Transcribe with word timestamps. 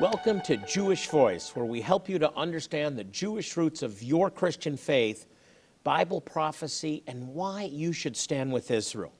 Welcome 0.00 0.42
to 0.42 0.58
Jewish 0.58 1.08
Voice, 1.08 1.56
where 1.56 1.64
we 1.64 1.80
help 1.80 2.06
you 2.06 2.18
to 2.18 2.30
understand 2.36 2.98
the 2.98 3.04
Jewish 3.04 3.56
roots 3.56 3.80
of 3.80 4.02
your 4.02 4.30
Christian 4.30 4.76
faith, 4.76 5.24
Bible 5.84 6.20
prophecy, 6.20 7.02
and 7.06 7.28
why 7.28 7.62
you 7.62 7.94
should 7.94 8.14
stand 8.14 8.52
with 8.52 8.70
Israel. 8.70 9.14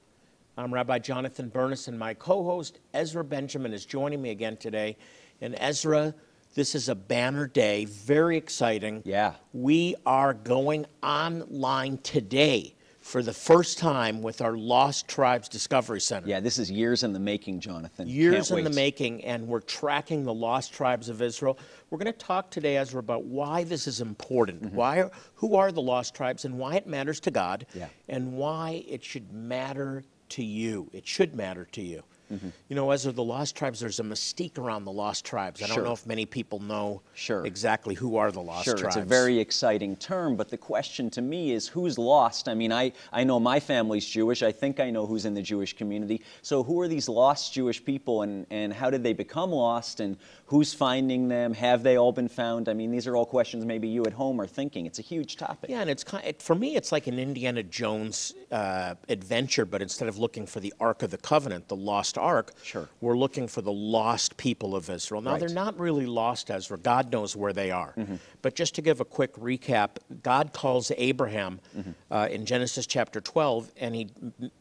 I'm 0.58 0.74
Rabbi 0.74 0.98
Jonathan 0.98 1.48
Bernis, 1.48 1.88
and 1.88 1.98
my 1.98 2.12
co 2.12 2.44
host 2.44 2.80
Ezra 2.92 3.24
Benjamin 3.24 3.72
is 3.72 3.86
joining 3.86 4.20
me 4.20 4.28
again 4.28 4.58
today. 4.58 4.98
And 5.40 5.56
Ezra, 5.58 6.14
this 6.54 6.74
is 6.74 6.90
a 6.90 6.94
banner 6.94 7.46
day, 7.46 7.86
very 7.86 8.36
exciting. 8.36 9.00
Yeah. 9.06 9.32
We 9.54 9.94
are 10.04 10.34
going 10.34 10.84
online 11.02 11.96
today 11.98 12.75
for 13.06 13.22
the 13.22 13.32
first 13.32 13.78
time 13.78 14.20
with 14.20 14.42
our 14.42 14.56
Lost 14.56 15.06
Tribes 15.06 15.48
Discovery 15.48 16.00
Center. 16.00 16.26
Yeah, 16.28 16.40
this 16.40 16.58
is 16.58 16.68
years 16.68 17.04
in 17.04 17.12
the 17.12 17.20
making, 17.20 17.60
Jonathan. 17.60 18.08
Years 18.08 18.50
in 18.50 18.64
the 18.64 18.70
making, 18.70 19.24
and 19.24 19.46
we're 19.46 19.60
tracking 19.60 20.24
the 20.24 20.34
lost 20.34 20.72
tribes 20.72 21.08
of 21.08 21.22
Israel. 21.22 21.56
We're 21.88 21.98
going 21.98 22.12
to 22.12 22.18
talk 22.18 22.50
today, 22.50 22.76
Ezra, 22.76 22.98
about 22.98 23.22
why 23.24 23.62
this 23.62 23.86
is 23.86 24.00
important. 24.00 24.60
Mm-hmm. 24.60 24.76
Why, 24.76 25.02
are, 25.02 25.12
who 25.36 25.54
are 25.54 25.70
the 25.70 25.80
lost 25.80 26.16
tribes, 26.16 26.44
and 26.44 26.58
why 26.58 26.74
it 26.74 26.88
matters 26.88 27.20
to 27.20 27.30
God, 27.30 27.64
Yeah. 27.74 27.86
and 28.08 28.32
why 28.32 28.84
it 28.88 29.04
should 29.04 29.32
matter 29.32 30.02
to 30.30 30.42
you. 30.42 30.90
It 30.92 31.06
should 31.06 31.36
matter 31.36 31.64
to 31.72 31.82
you. 31.82 32.02
Mm-hmm. 32.32 32.48
You 32.68 32.76
know, 32.76 32.90
Ezra, 32.90 33.12
the 33.12 33.22
lost 33.22 33.54
tribes. 33.56 33.80
There's 33.80 34.00
a 34.00 34.02
mystique 34.02 34.58
around 34.58 34.84
the 34.84 34.92
lost 34.92 35.24
tribes. 35.24 35.62
I 35.62 35.66
don't 35.68 35.84
know 35.84 35.92
if 35.92 36.06
many 36.06 36.26
people 36.26 36.58
know 36.60 37.02
Sure. 37.14 37.46
exactly 37.46 37.94
who 37.94 38.16
are 38.16 38.32
the 38.32 38.40
lost 38.40 38.64
Sure, 38.64 38.74
tribes. 38.76 38.96
it's 38.96 39.04
a 39.04 39.08
very 39.08 39.38
exciting 39.38 39.96
term, 39.96 40.36
but 40.36 40.48
the 40.48 40.56
question 40.56 41.08
to 41.10 41.22
me 41.22 41.52
is 41.52 41.68
who's 41.68 41.98
lost? 41.98 42.48
I 42.48 42.54
mean, 42.54 42.72
I, 42.72 42.92
I 43.12 43.22
know 43.24 43.38
my 43.38 43.60
family's 43.60 44.06
Jewish. 44.06 44.42
I 44.42 44.50
think 44.52 44.80
I 44.80 44.90
know 44.90 45.06
who's 45.06 45.24
in 45.24 45.34
the 45.34 45.42
Jewish 45.42 45.74
community. 45.76 46.22
So, 46.42 46.62
who 46.62 46.80
are 46.80 46.88
these 46.88 47.08
lost 47.08 47.52
Jewish 47.52 47.84
people, 47.84 48.22
and, 48.22 48.46
and 48.50 48.72
how 48.72 48.90
did 48.90 49.02
they 49.02 49.12
become 49.12 49.50
lost, 49.50 50.00
and 50.00 50.16
who's 50.46 50.74
finding 50.74 51.28
them? 51.28 51.54
Have 51.54 51.82
they 51.82 51.96
all 51.96 52.12
been 52.12 52.28
found? 52.28 52.68
I 52.68 52.74
mean, 52.74 52.90
these 52.90 53.06
are 53.06 53.14
all 53.16 53.26
questions 53.26 53.64
maybe 53.64 53.86
you 53.88 54.04
at 54.04 54.12
home 54.12 54.40
are 54.40 54.46
thinking. 54.46 54.86
It's 54.86 54.98
a 54.98 55.02
huge 55.02 55.36
topic. 55.36 55.70
Yeah, 55.70 55.80
and 55.80 55.90
it's 55.90 56.02
kind 56.04 56.24
it, 56.24 56.42
for 56.42 56.54
me, 56.54 56.76
it's 56.76 56.90
like 56.90 57.06
an 57.06 57.18
Indiana 57.18 57.62
Jones 57.62 58.34
uh, 58.50 58.94
adventure, 59.08 59.64
but 59.64 59.80
instead 59.82 60.08
of 60.08 60.18
looking 60.18 60.46
for 60.46 60.60
the 60.60 60.74
Ark 60.80 61.02
of 61.02 61.10
the 61.10 61.18
Covenant, 61.18 61.68
the 61.68 61.76
lost 61.76 62.15
Ark, 62.16 62.52
Sure. 62.62 62.88
we're 63.00 63.16
looking 63.16 63.46
for 63.48 63.62
the 63.62 63.72
lost 63.72 64.36
people 64.36 64.74
of 64.76 64.88
Israel. 64.90 65.20
Now, 65.20 65.32
Right. 65.32 65.40
they're 65.40 65.48
not 65.48 65.78
really 65.78 66.06
lost, 66.06 66.50
Ezra. 66.50 66.78
God 66.78 67.12
knows 67.12 67.34
where 67.36 67.52
they 67.52 67.70
are. 67.70 67.94
Mm-hmm. 67.96 68.16
But 68.42 68.54
just 68.54 68.74
to 68.76 68.82
give 68.82 69.00
a 69.00 69.04
quick 69.04 69.34
recap, 69.36 69.96
God 70.22 70.52
calls 70.52 70.90
Abraham 70.96 71.60
Mm-hmm. 71.76 71.90
uh, 72.10 72.26
in 72.30 72.46
Genesis 72.46 72.86
chapter 72.86 73.20
12, 73.20 73.70
and 73.78 73.94
he 73.94 74.08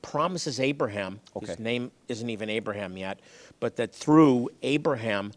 promises 0.02 0.60
Abraham, 0.60 1.20
his 1.42 1.60
name 1.60 1.92
isn't 2.08 2.30
even 2.30 2.50
Abraham 2.50 2.98
yet, 2.98 3.20
but 3.60 3.76
that 3.78 3.94
through 3.94 4.50
Abraham, 4.64 5.32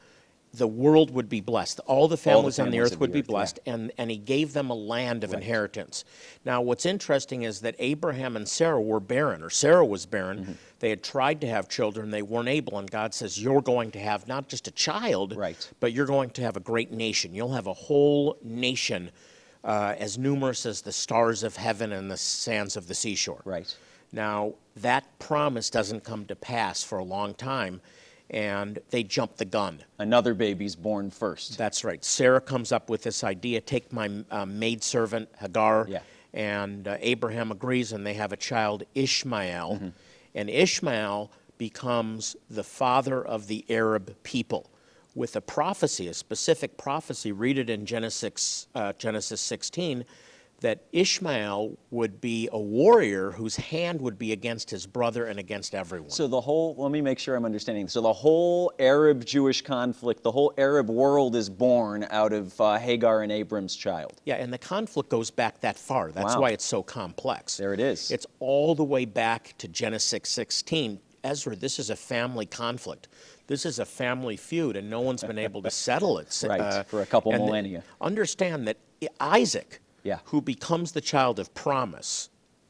the 0.59 0.67
world 0.67 1.11
would 1.11 1.28
be 1.28 1.41
blessed. 1.41 1.81
All 1.87 2.09
the 2.09 2.17
families, 2.17 2.59
on 2.59 2.67
the 2.67 2.73
families 2.73 2.92
earth 2.92 3.01
would 3.01 3.11
the 3.11 3.14
be 3.14 3.19
earth, 3.20 3.27
yeah. 3.28 3.33
blessed 3.33 3.61
and, 3.67 3.92
and 3.97 4.11
he 4.11 4.17
gave 4.17 4.53
them 4.53 4.70
a 4.70 4.75
land 4.75 5.25
of 5.25 5.32
inheritance. 5.32 6.05
Now, 6.44 6.60
what's 6.60 6.84
interesting 6.84 7.43
is 7.43 7.60
that 7.60 7.75
Abraham 7.78 8.37
and 8.37 8.49
Sarah 8.49 8.81
were 8.81 9.00
barren, 9.00 9.43
or 9.43 9.50
Sarah 9.50 9.87
was 9.87 10.05
barren. 10.06 10.41
Mm-hmm. 10.41 10.53
They 10.81 10.91
had 10.91 11.03
tried 11.03 11.41
to 11.41 11.47
have 11.47 11.69
children, 11.69 12.10
they 12.10 12.22
weren't 12.22 12.49
able, 12.49 12.78
and 12.78 12.91
God 12.91 13.15
says, 13.15 13.43
You're 13.43 13.62
going 13.62 13.91
to 13.93 13.99
have 13.99 14.28
not 14.28 14.49
just 14.49 14.69
a 14.69 14.72
child, 14.72 15.37
Right. 15.37 15.71
but 15.81 15.93
you're 15.93 16.06
going 16.06 16.31
to 16.31 16.43
have 16.43 16.56
a 16.56 16.61
great 16.61 16.93
nation. 16.93 17.34
You'll 17.34 17.55
have 17.55 17.66
a 17.66 17.72
whole 17.72 18.37
nation 18.43 19.11
uh, 19.65 19.94
as 19.99 20.19
numerous 20.19 20.66
as 20.66 20.82
the 20.82 20.93
stars 20.93 21.43
of 21.43 21.56
heaven 21.56 21.93
and 21.93 22.11
the 22.11 22.16
sands 22.16 22.77
of 22.77 22.87
the 22.87 22.94
seashore. 22.94 23.43
Right. 23.44 23.75
Now, 24.12 24.55
that 24.77 25.19
promise 25.19 25.71
doesn't 25.71 26.05
come 26.05 26.25
to 26.27 26.37
pass 26.37 26.82
for 26.82 26.99
a 26.99 27.05
long 27.05 27.34
time, 27.34 27.81
and 28.31 28.78
they 28.91 29.03
jump 29.03 29.37
the 29.37 29.44
gun. 29.44 29.83
Another 29.99 30.34
baby's 30.34 30.77
born 30.77 31.11
first. 31.11 31.56
That's 31.56 31.84
right. 31.84 32.05
Sarah 32.05 32.41
comes 32.41 32.72
up 32.72 32.91
with 32.91 33.03
this 33.03 33.25
idea 33.25 33.61
take 33.61 33.93
my 33.93 34.11
uh, 34.31 34.44
maidservant 34.47 35.28
Hagar, 35.39 35.87
Yeah. 35.89 36.00
and 36.34 36.87
uh, 36.87 36.97
Abraham 37.00 37.50
agrees, 37.50 37.93
and 37.93 38.06
they 38.06 38.15
have 38.15 38.33
a 38.33 38.37
child, 38.37 38.84
Ishmael. 38.94 39.75
Mm-hmm. 39.77 39.88
And 40.34 40.50
Ishmael 40.50 41.31
becomes 41.56 42.37
the 42.50 42.62
father 42.62 43.25
of 43.25 43.47
the 43.47 43.65
Arab 43.69 44.15
people 44.22 44.71
with 45.15 45.34
a 45.34 45.41
prophecy, 45.41 46.06
a 46.09 46.15
specific 46.15 46.77
prophecy. 46.77 47.33
Read 47.33 47.59
it 47.59 47.69
in 47.71 47.84
Genesis, 47.87 48.69
uh, 48.75 48.93
Genesis 48.99 49.41
16 49.41 50.05
that 50.60 50.84
Ishmael 50.92 51.78
would 51.91 52.20
be 52.20 52.48
a 52.50 52.58
warrior 52.58 53.30
whose 53.30 53.54
hand 53.56 54.00
would 54.00 54.19
be 54.19 54.32
against 54.32 54.70
his 54.70 54.86
brother 54.86 55.26
and 55.26 55.38
against 55.38 55.74
everyone. 55.74 56.10
So 56.10 56.26
the 56.26 56.41
whole, 56.41 56.74
let 56.76 56.91
me 56.91 57.00
make 57.00 57.19
sure 57.20 57.36
I'm 57.36 57.44
understanding. 57.44 57.86
So 57.86 58.00
the 58.00 58.12
whole 58.12 58.72
Arab 58.80 59.24
Jewish 59.24 59.62
conflict, 59.62 60.24
the 60.24 60.32
whole 60.32 60.52
Arab 60.58 60.91
world 60.91 61.36
is 61.36 61.48
born 61.48 62.06
out 62.10 62.32
of 62.32 62.60
uh, 62.60 62.76
Hagar 62.78 63.22
and 63.22 63.30
Abram's 63.30 63.76
child. 63.76 64.20
Yeah, 64.24 64.34
and 64.34 64.52
the 64.52 64.58
conflict 64.58 65.08
goes 65.10 65.30
back 65.30 65.60
that 65.60 65.78
far. 65.78 66.10
That's 66.10 66.34
Wow. 66.34 66.41
why 66.42 66.50
it's 66.50 66.64
so 66.64 66.82
complex. 66.82 67.56
There 67.56 67.72
it 67.72 67.80
is. 67.80 68.10
It's 68.10 68.26
all 68.40 68.75
the 68.75 68.84
way 68.84 69.04
back 69.04 69.54
to 69.58 69.69
Genesis 69.69 70.28
16. 70.28 70.98
Ezra, 71.22 71.54
this 71.56 71.78
is 71.78 71.90
a 71.90 71.96
family 71.96 72.46
conflict. 72.46 73.08
This 73.46 73.64
is 73.64 73.78
a 73.78 73.84
family 73.84 74.36
feud, 74.36 74.76
and 74.76 74.90
no 74.90 75.00
one's 75.00 75.22
been 75.22 75.38
able 75.38 75.62
to 75.62 75.70
settle 75.86 76.19
it. 76.19 76.44
uh, 76.44 76.82
for 76.84 77.02
a 77.02 77.06
couple 77.06 77.32
millennia. 77.32 77.82
Understand 78.00 78.66
that 78.69 78.76
Isaac, 79.20 79.80
Yeah. 80.04 80.19
who 80.26 80.41
becomes 80.41 80.92
the 80.92 81.00
child 81.00 81.38
of 81.38 81.53
promise, 81.54 82.28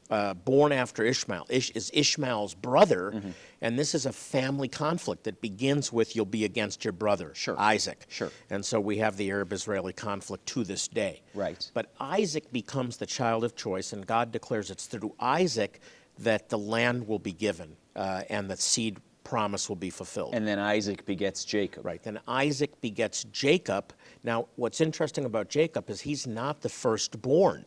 uh, 0.09 0.33
born 0.33 0.71
after 0.71 1.03
Ishmael, 1.03 1.45
Ish, 1.49 1.69
is 1.71 1.91
Ishmael's 1.93 2.55
brother, 2.55 3.11
Mm-hmm. 3.13 3.29
and 3.61 3.77
this 3.77 3.93
is 3.93 4.05
a 4.07 4.11
family 4.11 4.67
conflict 4.67 5.23
that 5.25 5.39
begins 5.39 5.93
with 5.93 6.15
you'll 6.15 6.25
be 6.25 6.45
against 6.45 6.83
your 6.83 6.93
brother, 6.93 7.31
Sure. 7.35 7.55
Isaac. 7.59 8.05
Sure. 8.09 8.31
And 8.49 8.65
so 8.65 8.79
we 8.79 8.97
have 8.97 9.17
the 9.17 9.29
Arab 9.29 9.53
Israeli 9.53 9.93
conflict 9.93 10.47
to 10.47 10.63
this 10.63 10.87
day. 10.87 11.21
Right. 11.35 11.69
But 11.75 11.91
Isaac 11.99 12.51
becomes 12.51 12.97
the 12.97 13.05
child 13.05 13.43
of 13.43 13.55
choice, 13.55 13.93
and 13.93 14.05
God 14.07 14.31
declares 14.31 14.71
it's 14.71 14.87
through 14.87 15.13
Isaac 15.19 15.79
that 16.17 16.49
the 16.49 16.57
land 16.57 17.07
will 17.07 17.19
be 17.19 17.31
given 17.31 17.77
uh, 17.95 18.23
and 18.29 18.49
the 18.49 18.57
seed 18.57 18.97
promise 19.29 19.69
will 19.69 19.75
be 19.75 19.91
fulfilled. 19.91 20.33
And 20.33 20.47
then 20.47 20.57
Isaac 20.57 21.05
begets 21.05 21.45
Jacob. 21.45 21.85
Right. 21.85 22.01
Then 22.01 22.19
Isaac 22.27 22.81
begets 22.81 23.25
Jacob. 23.25 23.93
Now, 24.23 24.47
what's 24.55 24.81
interesting 24.81 25.25
about 25.25 25.49
Jacob 25.49 25.89
is 25.89 26.01
he's 26.01 26.25
not 26.25 26.61
the 26.61 26.69
firstborn. 26.69 27.65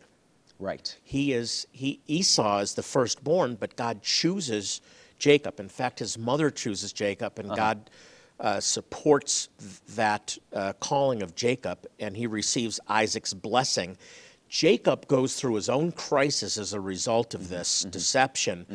Right. 0.58 0.96
He 1.04 1.32
is 1.32 1.66
he 1.70 2.00
Esau 2.06 2.58
is 2.58 2.74
the 2.74 2.82
firstborn, 2.82 3.54
but 3.54 3.76
God 3.76 4.02
chooses 4.02 4.80
Jacob. 5.18 5.60
In 5.60 5.68
fact, 5.68 6.00
his 6.00 6.18
mother 6.18 6.50
chooses 6.50 6.92
Jacob, 6.92 7.38
and 7.38 7.48
God 7.54 7.90
uh, 8.40 8.58
supports 8.58 9.48
that 9.94 10.36
uh, 10.52 10.72
calling 10.80 11.22
of 11.22 11.34
Jacob, 11.36 11.86
and 12.00 12.16
he 12.16 12.26
receives 12.26 12.80
Isaac's 12.88 13.34
blessing. 13.34 13.96
Jacob 14.48 15.06
goes 15.06 15.36
through 15.36 15.54
his 15.54 15.68
own 15.68 15.92
crisis 15.92 16.58
as 16.58 16.72
a 16.74 16.80
result 16.80 17.34
of 17.34 17.48
this 17.48 17.84
deception. 17.84 18.66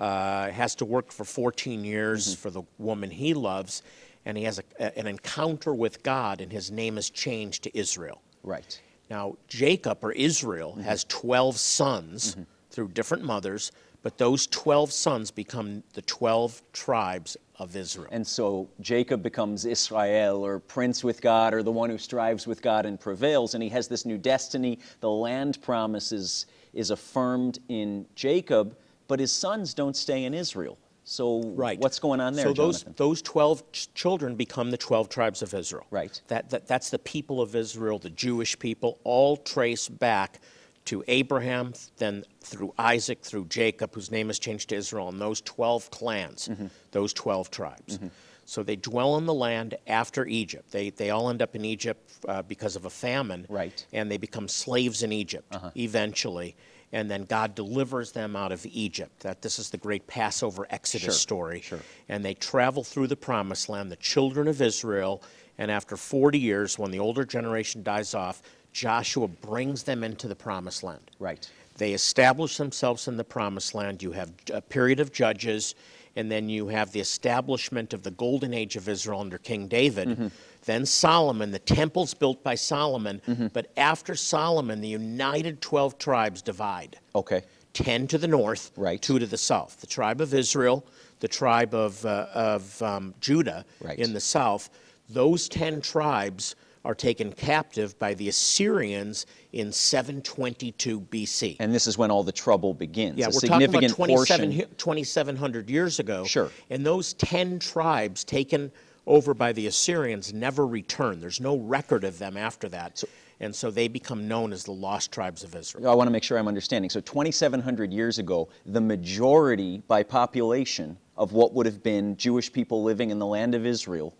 Uh, 0.00 0.50
has 0.50 0.74
to 0.76 0.86
work 0.86 1.12
for 1.12 1.24
14 1.26 1.84
years 1.84 2.34
for 2.34 2.48
the 2.50 2.62
woman 2.78 3.10
he 3.10 3.34
loves, 3.34 3.82
and 4.24 4.36
he 4.38 4.44
has 4.44 4.58
a, 4.58 4.62
a- 4.78 4.98
an 4.98 5.06
encounter 5.06 5.74
with 5.74 6.02
God, 6.02 6.40
and 6.40 6.50
his 6.50 6.70
name 6.70 6.96
is 6.96 7.10
changed 7.10 7.64
to 7.64 7.78
Israel. 7.78 8.22
Right. 8.42 8.80
Now, 9.10 9.36
Jacob 9.46 9.98
or 10.02 10.12
Israel 10.12 10.70
Mm-hmm. 10.72 10.82
has 10.82 11.04
12 11.04 11.56
sons 11.58 12.36
through 12.70 12.88
different 12.88 13.24
mothers, 13.24 13.72
but 14.02 14.16
those 14.16 14.46
12 14.46 14.90
sons 14.90 15.30
become 15.30 15.82
the 15.92 16.00
12 16.02 16.62
tribes 16.72 17.36
of 17.58 17.76
Israel. 17.76 18.08
And 18.10 18.26
so 18.26 18.66
Jacob 18.80 19.22
becomes 19.22 19.66
Israel 19.66 20.42
or 20.46 20.60
prince 20.60 21.04
with 21.04 21.20
God 21.20 21.52
or 21.52 21.62
the 21.62 21.70
one 21.72 21.90
who 21.90 21.98
strives 21.98 22.46
with 22.46 22.62
God 22.62 22.86
and 22.86 22.98
prevails. 22.98 23.52
And 23.52 23.62
he 23.62 23.68
has 23.68 23.86
this 23.88 24.06
new 24.06 24.16
destiny. 24.16 24.78
The 25.00 25.10
land 25.10 25.60
promise 25.60 26.10
is, 26.12 26.46
is 26.72 26.90
affirmed 26.90 27.58
in 27.68 28.06
Jacob, 28.14 28.74
but 29.10 29.18
his 29.20 29.32
sons 29.32 29.74
don't 29.74 29.96
stay 29.96 30.24
in 30.24 30.32
Israel. 30.32 30.78
So 31.04 31.42
right. 31.56 31.78
what's 31.80 31.98
going 31.98 32.20
on 32.20 32.34
there, 32.34 32.44
So 32.46 32.52
those, 32.52 32.82
Jonathan? 32.82 32.94
those 32.96 33.20
12 33.22 33.72
ch- 33.72 33.92
children 33.94 34.36
become 34.36 34.70
the 34.70 34.76
12 34.78 35.08
tribes 35.08 35.42
of 35.42 35.52
Israel. 35.52 35.86
Right. 35.90 36.20
That, 36.28 36.48
that, 36.50 36.68
that's 36.68 36.90
the 36.90 37.00
people 37.00 37.40
of 37.42 37.56
Israel, 37.56 37.98
the 37.98 38.10
Jewish 38.10 38.56
people, 38.58 39.00
all 39.02 39.36
trace 39.36 39.88
back 39.88 40.40
to 40.84 41.02
Abraham, 41.08 41.72
then 41.96 42.22
through 42.40 42.72
Isaac, 42.78 43.22
through 43.22 43.46
Jacob, 43.46 43.94
whose 43.94 44.10
name 44.12 44.30
is 44.30 44.38
changed 44.38 44.68
to 44.70 44.76
Israel, 44.76 45.08
and 45.08 45.20
those 45.20 45.40
12 45.40 45.90
clans, 45.90 46.48
Mm-hmm. 46.48 46.66
those 46.92 47.12
12 47.12 47.50
tribes. 47.50 47.98
So 48.44 48.62
they 48.62 48.76
dwell 48.76 49.16
in 49.18 49.26
the 49.26 49.34
land 49.34 49.76
after 49.86 50.26
Egypt. 50.26 50.70
They, 50.72 50.90
they 50.90 51.10
all 51.10 51.28
end 51.30 51.40
up 51.42 51.54
in 51.54 51.64
Egypt 51.64 52.02
uh, 52.28 52.42
because 52.42 52.74
of 52.76 52.84
a 52.84 52.90
famine. 52.90 53.46
Right. 53.48 53.84
And 53.92 54.10
they 54.10 54.16
become 54.18 54.48
slaves 54.48 55.02
in 55.02 55.12
Egypt 55.12 55.56
eventually. 55.76 56.56
And 56.92 57.10
then 57.10 57.24
God 57.24 57.54
delivers 57.54 58.12
them 58.12 58.34
out 58.34 58.50
of 58.50 58.66
Egypt. 58.66 59.20
That 59.20 59.42
this 59.42 59.58
is 59.58 59.70
the 59.70 59.76
great 59.76 60.06
Passover 60.06 60.66
Exodus 60.70 61.04
Sure, 61.04 61.12
story. 61.12 61.60
sure. 61.60 61.80
And 62.08 62.24
they 62.24 62.34
travel 62.34 62.82
through 62.82 63.06
the 63.06 63.16
promised 63.16 63.68
land, 63.68 63.92
the 63.92 63.96
children 63.96 64.48
of 64.48 64.60
Israel. 64.60 65.22
And 65.58 65.70
after 65.70 65.96
40 65.96 66.38
years, 66.38 66.78
when 66.78 66.90
the 66.90 66.98
older 66.98 67.24
generation 67.24 67.82
dies 67.82 68.14
off, 68.14 68.42
Joshua 68.72 69.28
brings 69.28 69.82
them 69.84 70.02
into 70.02 70.26
the 70.28 70.34
promised 70.36 70.82
land. 70.82 71.02
Right. 71.18 71.48
They 71.76 71.92
establish 71.92 72.56
themselves 72.56 73.08
in 73.08 73.16
the 73.16 73.24
promised 73.24 73.74
land. 73.74 74.02
You 74.02 74.12
have 74.12 74.32
a 74.52 74.60
period 74.60 75.00
of 75.00 75.12
judges, 75.12 75.74
and 76.16 76.30
then 76.30 76.48
you 76.48 76.68
have 76.68 76.92
the 76.92 77.00
establishment 77.00 77.92
of 77.92 78.02
the 78.02 78.10
golden 78.10 78.52
age 78.52 78.76
of 78.76 78.88
Israel 78.88 79.20
under 79.20 79.38
King 79.38 79.66
David. 79.68 80.08
Mm-hmm. 80.08 80.26
Then 80.64 80.84
Solomon, 80.86 81.50
the 81.50 81.58
temple's 81.58 82.14
built 82.14 82.42
by 82.44 82.54
Solomon, 82.54 83.50
but 83.52 83.70
after 83.76 84.14
Solomon, 84.14 84.80
the 84.80 84.88
united 84.88 85.60
12 85.60 85.98
tribes 85.98 86.42
divide. 86.42 86.98
Okay. 87.14 87.42
10 87.72 88.06
to 88.08 88.18
the 88.18 88.28
north, 88.28 88.72
Right. 88.76 89.00
2 89.00 89.18
to 89.20 89.26
the 89.26 89.38
south. 89.38 89.80
The 89.80 89.86
tribe 89.86 90.20
of 90.20 90.34
Israel, 90.34 90.84
the 91.20 91.28
tribe 91.28 91.72
of, 91.74 92.04
uh, 92.04 92.26
of 92.34 92.82
um, 92.82 93.14
Judah 93.20 93.64
Right. 93.80 93.98
in 93.98 94.12
the 94.12 94.20
south. 94.20 94.70
Those 95.08 95.48
10 95.48 95.80
tribes 95.80 96.56
are 96.84 96.94
taken 96.94 97.30
captive 97.32 97.98
by 97.98 98.14
the 98.14 98.28
Assyrians 98.28 99.26
in 99.52 99.70
722 99.70 101.00
BC. 101.00 101.56
And 101.60 101.74
this 101.74 101.86
is 101.86 101.96
when 101.98 102.10
all 102.10 102.24
the 102.24 102.32
trouble 102.32 102.72
begins. 102.74 103.18
yeah, 103.18 103.26
a 103.26 103.28
we're 103.28 103.40
talking 103.40 103.64
about 103.64 103.82
significant 103.82 103.94
27, 103.94 104.50
portion. 104.52 104.76
2,700 104.78 105.70
years 105.70 105.98
ago. 105.98 106.24
Sure. 106.24 106.50
And 106.70 106.84
those 106.84 107.12
10 107.14 107.58
tribes 107.58 108.24
taken 108.24 108.72
over 109.10 109.34
by 109.34 109.52
the 109.52 109.66
Assyrians 109.66 110.32
never 110.32 110.66
return. 110.66 111.20
There's 111.20 111.40
no 111.40 111.58
record 111.58 112.04
of 112.04 112.18
them 112.18 112.36
after 112.36 112.68
that. 112.68 113.02
and 113.40 113.54
so 113.54 113.70
they 113.70 113.88
become 113.88 114.28
known 114.28 114.52
as 114.52 114.64
the 114.64 114.72
lost 114.72 115.10
tribes 115.10 115.42
of 115.42 115.56
Israel. 115.56 115.90
I 115.90 115.94
want 115.94 116.06
to 116.06 116.12
make 116.12 116.22
sure 116.22 116.38
I'm 116.38 116.46
understanding. 116.46 116.88
So 116.90 117.00
2,700 117.00 117.92
years 117.92 118.18
ago, 118.18 118.48
the 118.66 118.80
majority 118.80 119.82
by 119.88 120.04
population 120.04 120.96
of 121.16 121.32
what 121.32 121.52
would 121.54 121.66
have 121.66 121.82
been 121.82 122.16
Jewish 122.16 122.52
people 122.52 122.84
living 122.84 123.10
in 123.10 123.18
the 123.18 123.26
land 123.26 123.54
of 123.54 123.66
Israel 123.66 124.14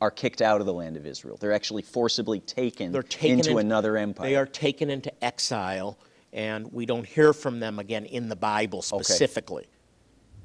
are 0.00 0.10
kicked 0.10 0.42
out 0.42 0.60
of 0.60 0.66
the 0.66 0.72
land 0.72 0.96
of 0.96 1.06
Israel. 1.06 1.36
They're 1.40 1.52
actually 1.52 1.82
forcibly 1.82 2.40
taken, 2.40 2.90
They're 2.90 3.04
taken 3.04 3.38
into 3.38 3.58
another 3.58 3.96
empire. 3.96 4.28
They 4.28 4.36
are 4.36 4.46
taken 4.46 4.90
into 4.90 5.12
exile, 5.22 5.96
and 6.32 6.72
we 6.72 6.86
don't 6.86 7.06
hear 7.06 7.32
from 7.32 7.60
them 7.60 7.78
again 7.78 8.06
in 8.06 8.28
the 8.28 8.34
Bible 8.34 8.82
specifically. 8.82 9.68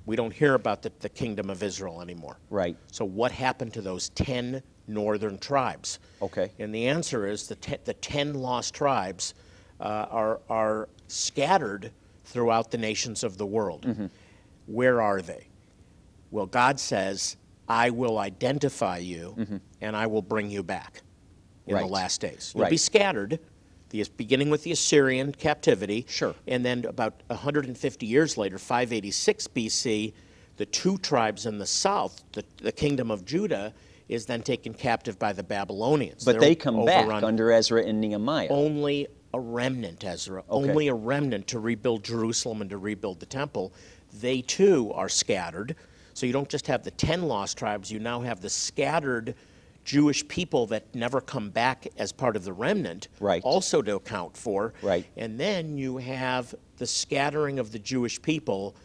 We 0.08 0.16
don't 0.16 0.34
hear 0.34 0.56
about 0.56 0.82
the, 0.82 0.92
the 1.02 1.10
kingdom 1.10 1.50
of 1.52 1.62
Israel 1.62 2.02
anymore. 2.02 2.38
Right. 2.50 2.76
So, 2.92 3.06
what 3.06 3.32
happened 3.32 3.74
to 3.74 3.82
those 3.82 4.10
10 4.10 4.64
northern 4.88 5.38
tribes? 5.38 6.00
Okay. 6.22 6.52
And 6.58 6.74
the 6.74 6.88
answer 6.88 7.28
is 7.28 7.48
the, 7.48 7.56
te- 7.56 7.78
the 7.84 7.94
10 7.94 8.34
lost 8.34 8.74
tribes 8.74 9.34
uh, 9.80 10.08
are, 10.10 10.40
are 10.50 10.88
scattered 11.10 11.92
throughout 12.24 12.72
the 12.72 12.78
nations 12.78 13.24
of 13.24 13.38
the 13.38 13.46
world. 13.46 13.84
Mm-hmm. 13.84 14.06
Where 14.66 15.02
are 15.02 15.22
they? 15.22 15.48
Well, 16.32 16.46
God 16.46 16.80
says, 16.80 17.36
I 17.68 17.90
will 17.90 18.18
identify 18.18 18.98
you 19.00 19.60
and 19.82 19.96
I 19.96 20.08
will 20.08 20.22
bring 20.22 20.50
you 20.50 20.64
back 20.64 20.98
in 20.98 21.04
Mm-hmm. 21.74 21.74
Right. 21.76 21.82
the 21.86 21.94
last 21.94 22.22
days. 22.22 22.54
You'll 22.56 22.70
be 22.70 22.78
scattered, 22.78 23.40
the, 23.90 24.06
beginning 24.18 24.50
with 24.50 24.64
the 24.64 24.72
Assyrian 24.72 25.32
captivity. 25.32 26.06
Sure. 26.10 26.36
And 26.48 26.66
then 26.66 26.86
about 26.86 27.22
150 27.28 28.06
years 28.06 28.38
later, 28.38 28.58
586 28.58 29.48
BC, 29.48 30.14
the 30.58 30.66
two 30.66 30.98
tribes 30.98 31.46
in 31.46 31.58
the 31.58 31.66
south, 31.66 32.24
the, 32.34 32.44
the 32.58 32.72
kingdom 32.72 33.12
of 33.12 33.26
Judah, 33.26 33.74
is 34.10 34.26
then 34.26 34.42
taken 34.42 34.74
captive 34.74 35.20
by 35.20 35.34
the 35.34 35.44
Babylonians. 35.44 36.24
but 36.24 36.34
They're 36.34 36.42
they 36.42 36.56
come 36.56 36.86
back 36.86 37.08
under 37.24 37.52
Ezra 37.52 37.84
and 37.84 38.00
Nehemiah. 38.00 38.48
only 38.50 39.08
a 39.34 39.40
remnant, 39.40 40.04
Ezra, 40.06 40.40
Okay. 40.50 40.70
only 40.70 40.88
a 40.88 40.94
remnant 40.94 41.48
to 41.48 41.60
rebuild 41.60 42.04
Jerusalem 42.04 42.62
and 42.62 42.70
to 42.70 42.78
rebuild 42.78 43.20
the 43.20 43.26
temple. 43.26 43.74
They 44.22 44.42
too 44.42 44.92
are 44.94 45.10
scattered. 45.10 45.76
So 46.14 46.26
you 46.26 46.34
don't 46.34 46.50
just 46.50 46.66
have 46.68 46.84
the 46.84 46.92
10 46.92 47.24
lost 47.24 47.58
tribes, 47.58 47.92
you 47.92 48.00
now 48.00 48.22
have 48.22 48.42
the 48.42 48.50
scattered 48.50 49.36
Jewish 49.88 50.28
people 50.28 50.68
that 50.68 50.94
never 50.94 51.22
come 51.22 51.50
back 51.50 51.88
as 51.98 52.12
part 52.12 52.36
of 52.36 52.44
the 52.44 52.52
remnant, 52.52 53.08
Right. 53.22 53.42
also 53.42 53.82
to 53.82 53.96
account 53.96 54.36
for. 54.36 54.74
Right. 54.82 55.06
And 55.16 55.40
then 55.40 55.78
you 55.78 55.96
have 55.98 56.54
the 56.78 56.86
scattering 56.86 57.58
of 57.58 57.72
the 57.72 57.80
Jewish 57.80 58.22
people 58.22 58.76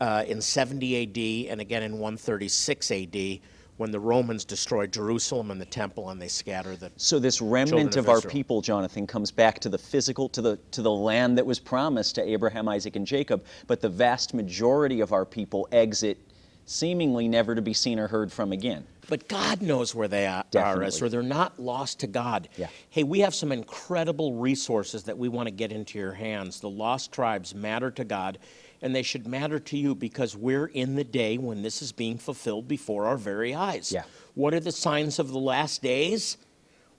uh, 0.00 0.24
in 0.26 0.40
70 0.42 1.46
AD 1.46 1.52
and 1.52 1.60
again 1.60 1.84
in 1.84 1.92
136 1.92 2.90
AD 2.90 3.38
when 3.76 3.92
the 3.92 4.00
Romans 4.00 4.44
destroy 4.44 4.88
Jerusalem 4.88 5.52
and 5.52 5.60
the 5.60 5.66
temple 5.66 6.10
and 6.10 6.20
they 6.20 6.26
scatter 6.28 6.74
the 6.74 6.90
So 6.96 7.20
this 7.20 7.40
remnant 7.40 7.94
of, 7.96 8.06
of 8.06 8.08
our 8.08 8.20
people, 8.20 8.60
Jonathan, 8.60 9.06
comes 9.06 9.30
back 9.30 9.60
to 9.60 9.68
the 9.68 9.78
physical, 9.78 10.28
to 10.30 10.42
the 10.42 10.58
to 10.72 10.82
the 10.82 10.90
land 10.90 11.38
that 11.38 11.46
was 11.46 11.60
promised 11.60 12.16
to 12.16 12.22
Abraham, 12.22 12.68
Isaac, 12.68 12.96
and 12.96 13.06
Jacob. 13.06 13.44
But 13.68 13.80
the 13.80 13.88
vast 13.88 14.34
majority 14.34 15.00
of 15.00 15.12
our 15.12 15.24
people 15.24 15.68
exit, 15.70 16.18
seemingly 16.66 17.28
never 17.28 17.54
to 17.54 17.62
be 17.62 17.74
seen 17.74 17.98
or 17.98 18.08
heard 18.08 18.32
from 18.32 18.52
again. 18.52 18.86
But 19.08 19.28
God 19.28 19.60
knows 19.60 19.94
where 19.94 20.08
they 20.08 20.26
are, 20.26 20.44
Definitely. 20.50 20.86
Ezra. 20.86 21.08
They're 21.08 21.22
not 21.22 21.60
lost 21.60 22.00
to 22.00 22.06
God. 22.06 22.48
Yeah. 22.56 22.68
Hey, 22.88 23.02
we 23.02 23.20
have 23.20 23.34
some 23.34 23.52
incredible 23.52 24.34
resources 24.34 25.04
that 25.04 25.18
we 25.18 25.28
want 25.28 25.46
to 25.46 25.50
get 25.50 25.72
into 25.72 25.98
your 25.98 26.14
hands. 26.14 26.60
The 26.60 26.70
lost 26.70 27.12
tribes 27.12 27.54
matter 27.54 27.90
to 27.90 28.04
God, 28.04 28.38
and 28.80 28.94
they 28.94 29.02
should 29.02 29.26
matter 29.26 29.58
to 29.58 29.76
you 29.76 29.94
because 29.94 30.36
we're 30.36 30.66
in 30.66 30.94
the 30.94 31.04
day 31.04 31.36
when 31.36 31.62
this 31.62 31.82
is 31.82 31.92
being 31.92 32.16
fulfilled 32.16 32.66
before 32.66 33.06
our 33.06 33.18
very 33.18 33.54
eyes. 33.54 33.92
Yeah. 33.92 34.04
What 34.34 34.54
are 34.54 34.60
the 34.60 34.72
signs 34.72 35.18
of 35.18 35.28
the 35.28 35.38
last 35.38 35.82
days? 35.82 36.38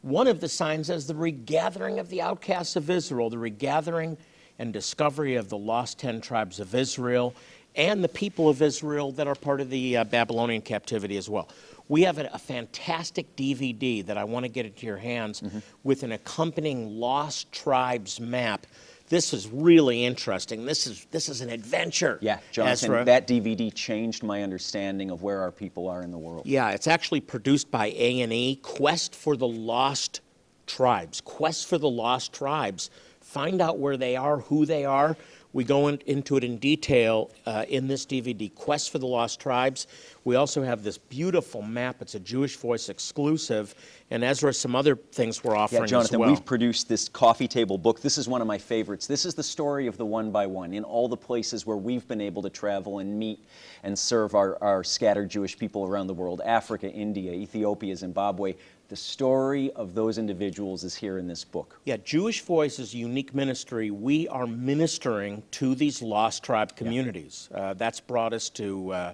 One 0.02 0.28
of 0.28 0.40
the 0.40 0.50
signs 0.50 0.92
is 0.92 1.08
the 1.08 1.16
regathering 1.16 1.98
of 1.98 2.10
the 2.10 2.22
outcasts 2.22 2.76
of 2.76 2.92
Israel, 2.92 3.32
the 3.32 3.40
regathering 3.40 4.18
and 4.60 4.72
discovery 4.72 5.36
of 5.36 5.50
the 5.50 5.58
lost 5.58 5.98
10 6.00 6.22
tribes 6.22 6.60
of 6.60 6.76
Israel 6.76 7.36
and 7.76 8.04
the 8.04 8.10
people 8.10 8.50
of 8.50 8.62
Israel 8.62 9.12
that 9.14 9.28
are 9.28 9.36
part 9.36 9.62
of 9.62 9.70
the 9.70 9.98
uh, 9.98 10.04
Babylonian 10.06 10.62
captivity 10.62 11.18
as 11.18 11.30
well. 11.30 11.50
We 11.88 12.02
have 12.04 12.18
a, 12.18 12.30
a 12.34 12.40
fantastic 12.40 13.36
DVD 13.36 14.06
that 14.06 14.18
I 14.18 14.24
want 14.24 14.44
to 14.46 14.50
get 14.50 14.66
into 14.66 14.86
your 14.86 14.98
hands 14.98 15.42
Mm-hmm. 15.42 15.60
with 15.84 16.04
an 16.04 16.12
accompanying 16.12 17.00
lost 17.00 17.52
tribes 17.52 18.20
map. 18.20 18.66
This 19.08 19.34
is 19.34 19.48
really 19.48 20.04
interesting. 20.04 20.66
This 20.66 20.88
is 20.88 21.06
this 21.12 21.30
is 21.30 21.42
an 21.42 21.50
adventure. 21.52 22.18
Yeah, 22.22 22.40
Jonathan, 22.52 22.92
Ezra. 22.92 23.06
that 23.06 23.28
DVD 23.28 23.72
changed 23.72 24.24
my 24.24 24.42
understanding 24.42 25.12
of 25.12 25.22
where 25.22 25.42
our 25.42 25.52
people 25.52 25.88
are 25.88 26.02
in 26.02 26.12
the 26.12 26.18
world. 26.18 26.48
Yeah, 26.48 26.72
it's 26.72 26.88
actually 26.88 27.22
produced 27.22 27.70
by 27.70 27.88
A&E, 27.88 28.56
Quest 28.64 29.14
for 29.14 29.38
the 29.38 29.48
Lost 29.48 30.22
Tribes. 30.66 31.22
Quest 31.22 31.68
for 31.68 31.78
the 31.78 31.90
Lost 31.90 32.34
Tribes. 32.34 32.90
Find 33.22 33.62
out 33.62 33.78
where 33.78 33.96
they 33.98 34.16
are, 34.16 34.40
who 34.40 34.66
they 34.66 34.86
are. 34.86 35.16
We 35.56 35.64
go 35.64 35.88
in, 35.88 36.00
into 36.06 36.36
it 36.36 36.44
in 36.44 36.58
detail 36.58 37.32
uh, 37.46 37.64
in 37.70 37.88
this 37.88 38.06
DVD, 38.06 38.54
Quest 38.54 38.92
for 38.92 38.98
the 38.98 39.08
Lost 39.08 39.40
Tribes. 39.40 39.88
We 40.26 40.38
also 40.38 40.64
have 40.64 40.84
this 40.84 40.98
beautiful 40.98 41.62
map. 41.62 42.02
It's 42.02 42.16
a 42.16 42.20
Jewish 42.20 42.56
Voice 42.56 42.90
exclusive. 42.90 43.76
And 44.10 44.26
as 44.26 44.40
Ezra, 44.40 44.54
some 44.56 44.76
other 44.76 44.96
things 44.96 45.44
we're 45.44 45.56
offering 45.56 45.84
Yeah, 45.84 45.88
Jonathan, 45.88 46.20
well. 46.20 46.30
we've 46.30 46.44
produced 46.44 46.90
this 46.90 47.08
coffee 47.08 47.48
table 47.48 47.78
book. 47.78 48.02
This 48.02 48.18
is 48.18 48.28
one 48.28 48.42
of 48.42 48.48
my 48.48 48.58
favorites. 48.58 49.06
This 49.06 49.24
is 49.24 49.36
the 49.36 49.44
story 49.44 49.86
of 49.86 49.98
the 49.98 50.06
one 50.06 50.32
by 50.32 50.48
one 50.48 50.74
in 50.74 50.84
all 50.84 51.08
the 51.08 51.16
places 51.16 51.68
where 51.68 51.78
we've 51.78 52.08
been 52.08 52.22
able 52.22 52.42
to 52.42 52.50
travel 52.50 52.98
and 53.00 53.20
meet 53.20 53.40
and 53.84 53.98
serve 53.98 54.34
our, 54.34 54.62
our 54.64 54.84
scattered 54.84 55.30
Jewish 55.30 55.60
people 55.60 55.86
around 55.86 56.08
the 56.08 56.14
world 56.16 56.42
Africa, 56.44 56.92
India, 56.92 57.32
Ethiopia, 57.32 57.96
Zimbabwe. 57.96 58.56
The 58.90 58.96
story 58.96 59.72
of 59.74 59.94
those 59.94 60.18
individuals 60.18 60.84
is 60.84 60.96
here 60.96 61.20
in 61.20 61.28
this 61.28 61.44
book. 61.44 61.80
Yeah, 61.86 61.98
Jewish 61.98 62.42
Voice 62.42 62.80
is 62.80 62.96
a 62.96 62.98
unique 62.98 63.36
ministry. 63.36 63.92
We 63.92 64.28
are 64.30 64.48
ministering 64.48 65.44
to 65.52 65.76
these 65.76 66.02
lost 66.02 66.44
tribe 66.44 66.76
communities. 66.76 67.50
Uh, 67.54 67.76
that's 67.76 68.00
brought 68.00 68.34
us 68.34 68.50
to, 68.50 68.92
uh, 68.92 69.14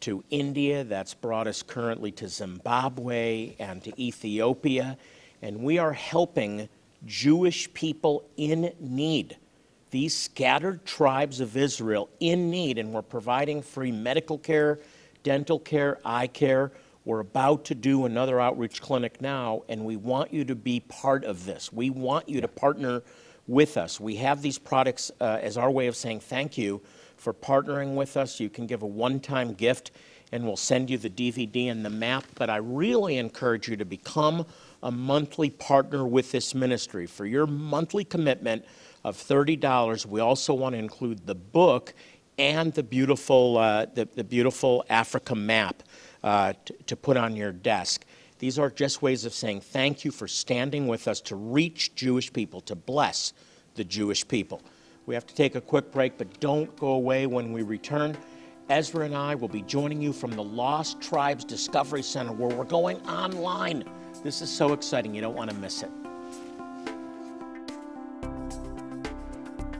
to 0.00 0.24
India, 0.30 0.84
that's 0.84 1.14
brought 1.14 1.46
us 1.46 1.62
currently 1.62 2.10
to 2.12 2.28
Zimbabwe 2.28 3.54
and 3.58 3.82
to 3.84 4.02
Ethiopia, 4.02 4.96
and 5.42 5.60
we 5.60 5.78
are 5.78 5.92
helping 5.92 6.68
Jewish 7.06 7.72
people 7.72 8.28
in 8.36 8.72
need. 8.80 9.36
These 9.90 10.16
scattered 10.16 10.84
tribes 10.84 11.40
of 11.40 11.56
Israel 11.56 12.08
in 12.20 12.50
need, 12.50 12.78
and 12.78 12.92
we're 12.92 13.02
providing 13.02 13.62
free 13.62 13.92
medical 13.92 14.38
care, 14.38 14.78
dental 15.22 15.58
care, 15.58 15.98
eye 16.04 16.28
care. 16.28 16.72
We're 17.04 17.20
about 17.20 17.64
to 17.66 17.74
do 17.74 18.04
another 18.04 18.40
outreach 18.40 18.80
clinic 18.80 19.20
now, 19.20 19.62
and 19.68 19.84
we 19.84 19.96
want 19.96 20.32
you 20.32 20.44
to 20.44 20.54
be 20.54 20.80
part 20.80 21.24
of 21.24 21.44
this. 21.44 21.72
We 21.72 21.90
want 21.90 22.28
you 22.28 22.40
to 22.40 22.48
partner 22.48 23.02
with 23.46 23.76
us. 23.76 23.98
We 23.98 24.16
have 24.16 24.42
these 24.42 24.58
products 24.58 25.10
uh, 25.20 25.38
as 25.42 25.56
our 25.56 25.70
way 25.70 25.88
of 25.88 25.96
saying 25.96 26.20
thank 26.20 26.56
you 26.56 26.80
for 27.20 27.34
partnering 27.34 27.94
with 27.94 28.16
us. 28.16 28.40
You 28.40 28.48
can 28.48 28.66
give 28.66 28.82
a 28.82 28.86
one 28.86 29.20
time 29.20 29.52
gift, 29.52 29.90
and 30.32 30.44
we'll 30.44 30.56
send 30.56 30.88
you 30.90 30.98
the 30.98 31.10
DVD 31.10 31.70
and 31.70 31.84
the 31.84 31.90
map. 31.90 32.24
But 32.34 32.50
I 32.50 32.56
really 32.56 33.18
encourage 33.18 33.68
you 33.68 33.76
to 33.76 33.84
become 33.84 34.46
a 34.82 34.90
monthly 34.90 35.50
partner 35.50 36.06
with 36.06 36.32
this 36.32 36.54
ministry. 36.54 37.06
For 37.06 37.26
your 37.26 37.46
monthly 37.46 38.04
commitment 38.04 38.64
of 39.04 39.16
$30, 39.16 40.06
we 40.06 40.20
also 40.20 40.54
want 40.54 40.74
to 40.74 40.78
include 40.78 41.26
the 41.26 41.34
book 41.34 41.94
and 42.38 42.72
the 42.72 42.82
beautiful, 42.82 43.58
uh, 43.58 43.86
the, 43.94 44.08
the 44.14 44.24
beautiful 44.24 44.84
Africa 44.88 45.34
map 45.34 45.82
uh, 46.24 46.54
to 46.86 46.96
put 46.96 47.18
on 47.18 47.36
your 47.36 47.52
desk. 47.52 48.06
These 48.38 48.58
are 48.58 48.70
just 48.70 49.02
ways 49.02 49.26
of 49.26 49.34
saying 49.34 49.60
thank 49.60 50.06
you 50.06 50.10
for 50.10 50.26
standing 50.26 50.86
with 50.86 51.06
us 51.06 51.20
to 51.22 51.36
reach 51.36 51.94
Jewish 51.94 52.32
people, 52.32 52.62
to 52.62 52.74
bless 52.74 53.34
the 53.74 53.84
Jewish 53.84 54.26
people. 54.26 54.62
We 55.06 55.14
have 55.14 55.26
to 55.26 55.34
take 55.34 55.54
a 55.54 55.60
quick 55.60 55.90
break, 55.90 56.18
but 56.18 56.40
don't 56.40 56.74
go 56.76 56.88
away 56.88 57.26
when 57.26 57.52
we 57.52 57.62
return. 57.62 58.16
Ezra 58.68 59.04
and 59.04 59.16
I 59.16 59.34
will 59.34 59.48
be 59.48 59.62
joining 59.62 60.00
you 60.00 60.12
from 60.12 60.30
the 60.30 60.42
Lost 60.42 61.00
Tribes 61.00 61.44
Discovery 61.44 62.02
Center 62.02 62.32
where 62.32 62.54
we're 62.56 62.64
going 62.64 63.00
online. 63.08 63.84
This 64.22 64.42
is 64.42 64.50
so 64.50 64.72
exciting, 64.72 65.14
you 65.14 65.20
don't 65.20 65.34
want 65.34 65.50
to 65.50 65.56
miss 65.56 65.82
it. 65.82 65.90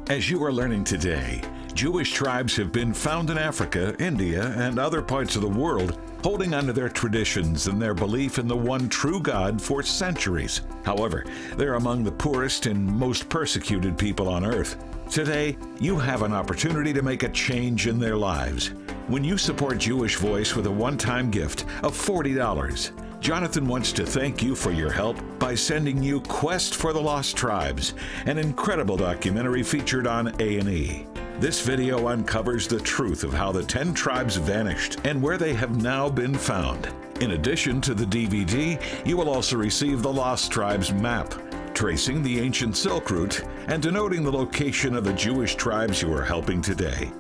As 0.08 0.28
you 0.28 0.42
are 0.42 0.52
learning 0.52 0.82
today, 0.82 1.40
Jewish 1.72 2.12
tribes 2.12 2.56
have 2.56 2.72
been 2.72 2.92
found 2.92 3.30
in 3.30 3.38
Africa, 3.38 3.94
India, 4.00 4.52
and 4.56 4.78
other 4.78 5.02
parts 5.02 5.36
of 5.36 5.42
the 5.42 5.48
world, 5.48 6.00
holding 6.24 6.52
onto 6.52 6.72
their 6.72 6.88
traditions 6.88 7.68
and 7.68 7.80
their 7.80 7.94
belief 7.94 8.38
in 8.38 8.48
the 8.48 8.56
one 8.56 8.88
true 8.88 9.20
God 9.20 9.62
for 9.62 9.84
centuries. 9.84 10.62
However, 10.84 11.24
they're 11.56 11.74
among 11.74 12.02
the 12.02 12.10
poorest 12.10 12.66
and 12.66 12.84
most 12.84 13.28
persecuted 13.28 13.96
people 13.96 14.28
on 14.28 14.44
earth. 14.44 14.82
Today, 15.10 15.58
you 15.80 15.98
have 15.98 16.22
an 16.22 16.32
opportunity 16.32 16.92
to 16.92 17.02
make 17.02 17.24
a 17.24 17.28
change 17.30 17.88
in 17.88 17.98
their 17.98 18.16
lives. 18.16 18.68
When 19.08 19.24
you 19.24 19.38
support 19.38 19.78
Jewish 19.78 20.14
Voice 20.14 20.54
with 20.54 20.66
a 20.66 20.70
one 20.70 20.96
time 20.96 21.32
gift 21.32 21.64
of 21.82 21.96
$40, 21.96 22.92
Jonathan 23.20 23.66
wants 23.66 23.90
to 23.94 24.06
thank 24.06 24.40
you 24.40 24.54
for 24.54 24.70
your 24.70 24.92
help 24.92 25.16
by 25.40 25.56
sending 25.56 26.00
you 26.00 26.20
Quest 26.20 26.76
for 26.76 26.92
the 26.92 27.00
Lost 27.00 27.36
Tribes, 27.36 27.94
an 28.26 28.38
incredible 28.38 28.96
documentary 28.96 29.64
featured 29.64 30.06
on 30.06 30.28
A&E. 30.40 31.04
This 31.40 31.60
video 31.60 32.06
uncovers 32.06 32.68
the 32.68 32.78
truth 32.78 33.24
of 33.24 33.34
how 33.34 33.50
the 33.50 33.64
10 33.64 33.94
tribes 33.94 34.36
vanished 34.36 34.98
and 35.02 35.20
where 35.20 35.38
they 35.38 35.54
have 35.54 35.82
now 35.82 36.08
been 36.08 36.36
found. 36.36 36.88
In 37.20 37.32
addition 37.32 37.80
to 37.80 37.94
the 37.94 38.06
DVD, 38.06 38.80
you 39.04 39.16
will 39.16 39.28
also 39.28 39.56
receive 39.56 40.02
the 40.02 40.12
Lost 40.12 40.52
Tribes 40.52 40.92
map, 40.92 41.34
tracing 41.80 42.22
the 42.22 42.38
ancient 42.38 42.76
Silk 42.76 43.10
Route 43.10 43.42
and 43.68 43.82
denoting 43.82 44.22
the 44.22 44.30
location 44.30 44.94
of 44.94 45.02
the 45.02 45.14
Jewish 45.14 45.54
tribes 45.54 46.02
you 46.02 46.12
are 46.12 46.22
helping 46.22 46.60
today. 46.60 47.10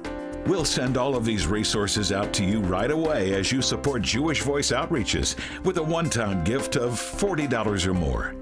We'll 0.44 0.66
send 0.66 0.98
all 0.98 1.16
of 1.16 1.24
these 1.24 1.46
resources 1.46 2.12
out 2.12 2.34
to 2.34 2.44
you 2.44 2.60
right 2.60 2.90
away 2.90 3.32
as 3.32 3.50
you 3.50 3.62
support 3.62 4.02
Jewish 4.02 4.42
Voice 4.42 4.70
Outreaches 4.70 5.34
with 5.64 5.78
a 5.78 5.82
one 5.82 6.10
time 6.10 6.44
gift 6.44 6.76
of 6.76 6.92
$40 6.92 7.86
or 7.86 7.94
more. 7.94 8.34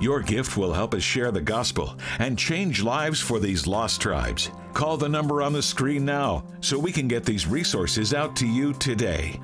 Your 0.00 0.20
gift 0.20 0.56
will 0.56 0.72
help 0.72 0.94
us 0.94 1.02
share 1.02 1.32
the 1.32 1.40
gospel 1.40 1.98
and 2.20 2.38
change 2.38 2.80
lives 2.80 3.20
for 3.20 3.40
these 3.40 3.66
lost 3.66 4.00
tribes. 4.00 4.48
Call 4.74 4.96
the 4.96 5.08
number 5.08 5.42
on 5.42 5.52
the 5.52 5.60
screen 5.60 6.04
now 6.04 6.44
so 6.60 6.78
we 6.78 6.92
can 6.92 7.08
get 7.08 7.24
these 7.24 7.48
resources 7.48 8.14
out 8.14 8.36
to 8.36 8.46
you 8.46 8.74
today. 8.74 9.40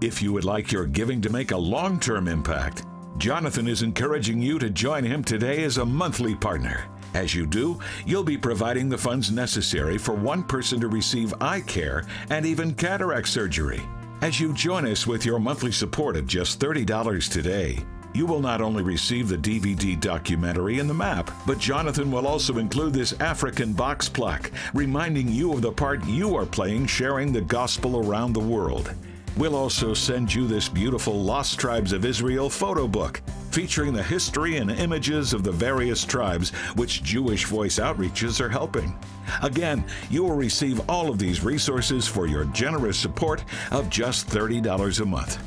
If 0.00 0.20
you 0.20 0.32
would 0.32 0.44
like 0.44 0.72
your 0.72 0.86
giving 0.86 1.20
to 1.20 1.30
make 1.30 1.52
a 1.52 1.56
long 1.56 2.00
term 2.00 2.26
impact, 2.26 2.84
Jonathan 3.18 3.66
is 3.66 3.82
encouraging 3.82 4.42
you 4.42 4.58
to 4.58 4.68
join 4.68 5.02
him 5.02 5.24
today 5.24 5.64
as 5.64 5.78
a 5.78 5.86
monthly 5.86 6.34
partner. 6.34 6.84
As 7.14 7.34
you 7.34 7.46
do, 7.46 7.78
you'll 8.04 8.22
be 8.22 8.36
providing 8.36 8.90
the 8.90 8.98
funds 8.98 9.30
necessary 9.30 9.96
for 9.96 10.12
one 10.12 10.44
person 10.44 10.78
to 10.80 10.88
receive 10.88 11.32
eye 11.40 11.62
care 11.62 12.04
and 12.28 12.44
even 12.44 12.74
cataract 12.74 13.28
surgery. 13.28 13.80
As 14.20 14.38
you 14.38 14.52
join 14.52 14.86
us 14.86 15.06
with 15.06 15.24
your 15.24 15.38
monthly 15.38 15.72
support 15.72 16.14
of 16.16 16.26
just 16.26 16.60
$30 16.60 17.30
today, 17.30 17.78
you 18.12 18.26
will 18.26 18.40
not 18.40 18.60
only 18.60 18.82
receive 18.82 19.28
the 19.28 19.36
DVD 19.38 19.98
documentary 19.98 20.78
and 20.78 20.88
the 20.88 20.94
map, 20.94 21.30
but 21.46 21.58
Jonathan 21.58 22.10
will 22.10 22.26
also 22.26 22.58
include 22.58 22.92
this 22.92 23.14
African 23.20 23.72
box 23.72 24.10
plaque, 24.10 24.50
reminding 24.74 25.28
you 25.28 25.54
of 25.54 25.62
the 25.62 25.72
part 25.72 26.04
you 26.06 26.36
are 26.36 26.46
playing 26.46 26.86
sharing 26.86 27.32
the 27.32 27.40
gospel 27.40 28.06
around 28.06 28.34
the 28.34 28.40
world. 28.40 28.94
We'll 29.36 29.54
also 29.54 29.92
send 29.92 30.32
you 30.32 30.46
this 30.46 30.66
beautiful 30.66 31.22
Lost 31.22 31.58
Tribes 31.60 31.92
of 31.92 32.06
Israel 32.06 32.48
photo 32.48 32.88
book 32.88 33.20
featuring 33.50 33.92
the 33.92 34.02
history 34.02 34.56
and 34.56 34.70
images 34.70 35.34
of 35.34 35.42
the 35.42 35.52
various 35.52 36.04
tribes 36.04 36.50
which 36.74 37.02
Jewish 37.02 37.44
Voice 37.44 37.78
Outreaches 37.78 38.40
are 38.40 38.48
helping. 38.48 38.98
Again, 39.42 39.84
you 40.10 40.24
will 40.24 40.34
receive 40.34 40.88
all 40.88 41.10
of 41.10 41.18
these 41.18 41.44
resources 41.44 42.08
for 42.08 42.26
your 42.26 42.46
generous 42.46 42.98
support 42.98 43.44
of 43.72 43.90
just 43.90 44.26
$30 44.28 45.00
a 45.00 45.04
month. 45.04 45.38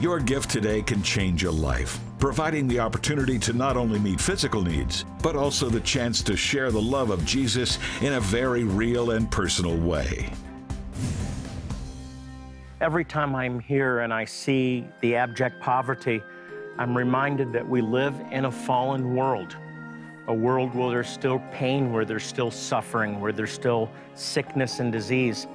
Your 0.00 0.20
gift 0.20 0.48
today 0.48 0.80
can 0.80 1.02
change 1.02 1.44
a 1.44 1.50
life, 1.50 2.00
providing 2.18 2.66
the 2.66 2.80
opportunity 2.80 3.38
to 3.40 3.52
not 3.52 3.76
only 3.76 3.98
meet 3.98 4.20
physical 4.20 4.62
needs, 4.62 5.04
but 5.22 5.36
also 5.36 5.68
the 5.68 5.80
chance 5.80 6.22
to 6.22 6.36
share 6.36 6.70
the 6.70 6.80
love 6.80 7.10
of 7.10 7.26
Jesus 7.26 7.78
in 8.00 8.14
a 8.14 8.20
very 8.20 8.64
real 8.64 9.10
and 9.10 9.30
personal 9.30 9.76
way. 9.76 10.30
Every 12.80 13.04
time 13.04 13.34
I'm 13.34 13.58
here 13.58 14.00
and 14.00 14.14
I 14.14 14.24
see 14.24 14.86
the 15.00 15.16
abject 15.16 15.58
poverty, 15.58 16.22
I'm 16.78 16.96
reminded 16.96 17.52
that 17.52 17.68
we 17.68 17.80
live 17.80 18.14
in 18.30 18.44
a 18.44 18.52
fallen 18.52 19.16
world, 19.16 19.56
a 20.28 20.34
world 20.34 20.72
where 20.76 20.88
there's 20.88 21.08
still 21.08 21.42
pain, 21.50 21.92
where 21.92 22.04
there's 22.04 22.22
still 22.22 22.52
suffering, 22.52 23.20
where 23.20 23.32
there's 23.32 23.50
still 23.50 23.90
sickness 24.14 24.78
and 24.78 24.92
disease. 24.92 25.48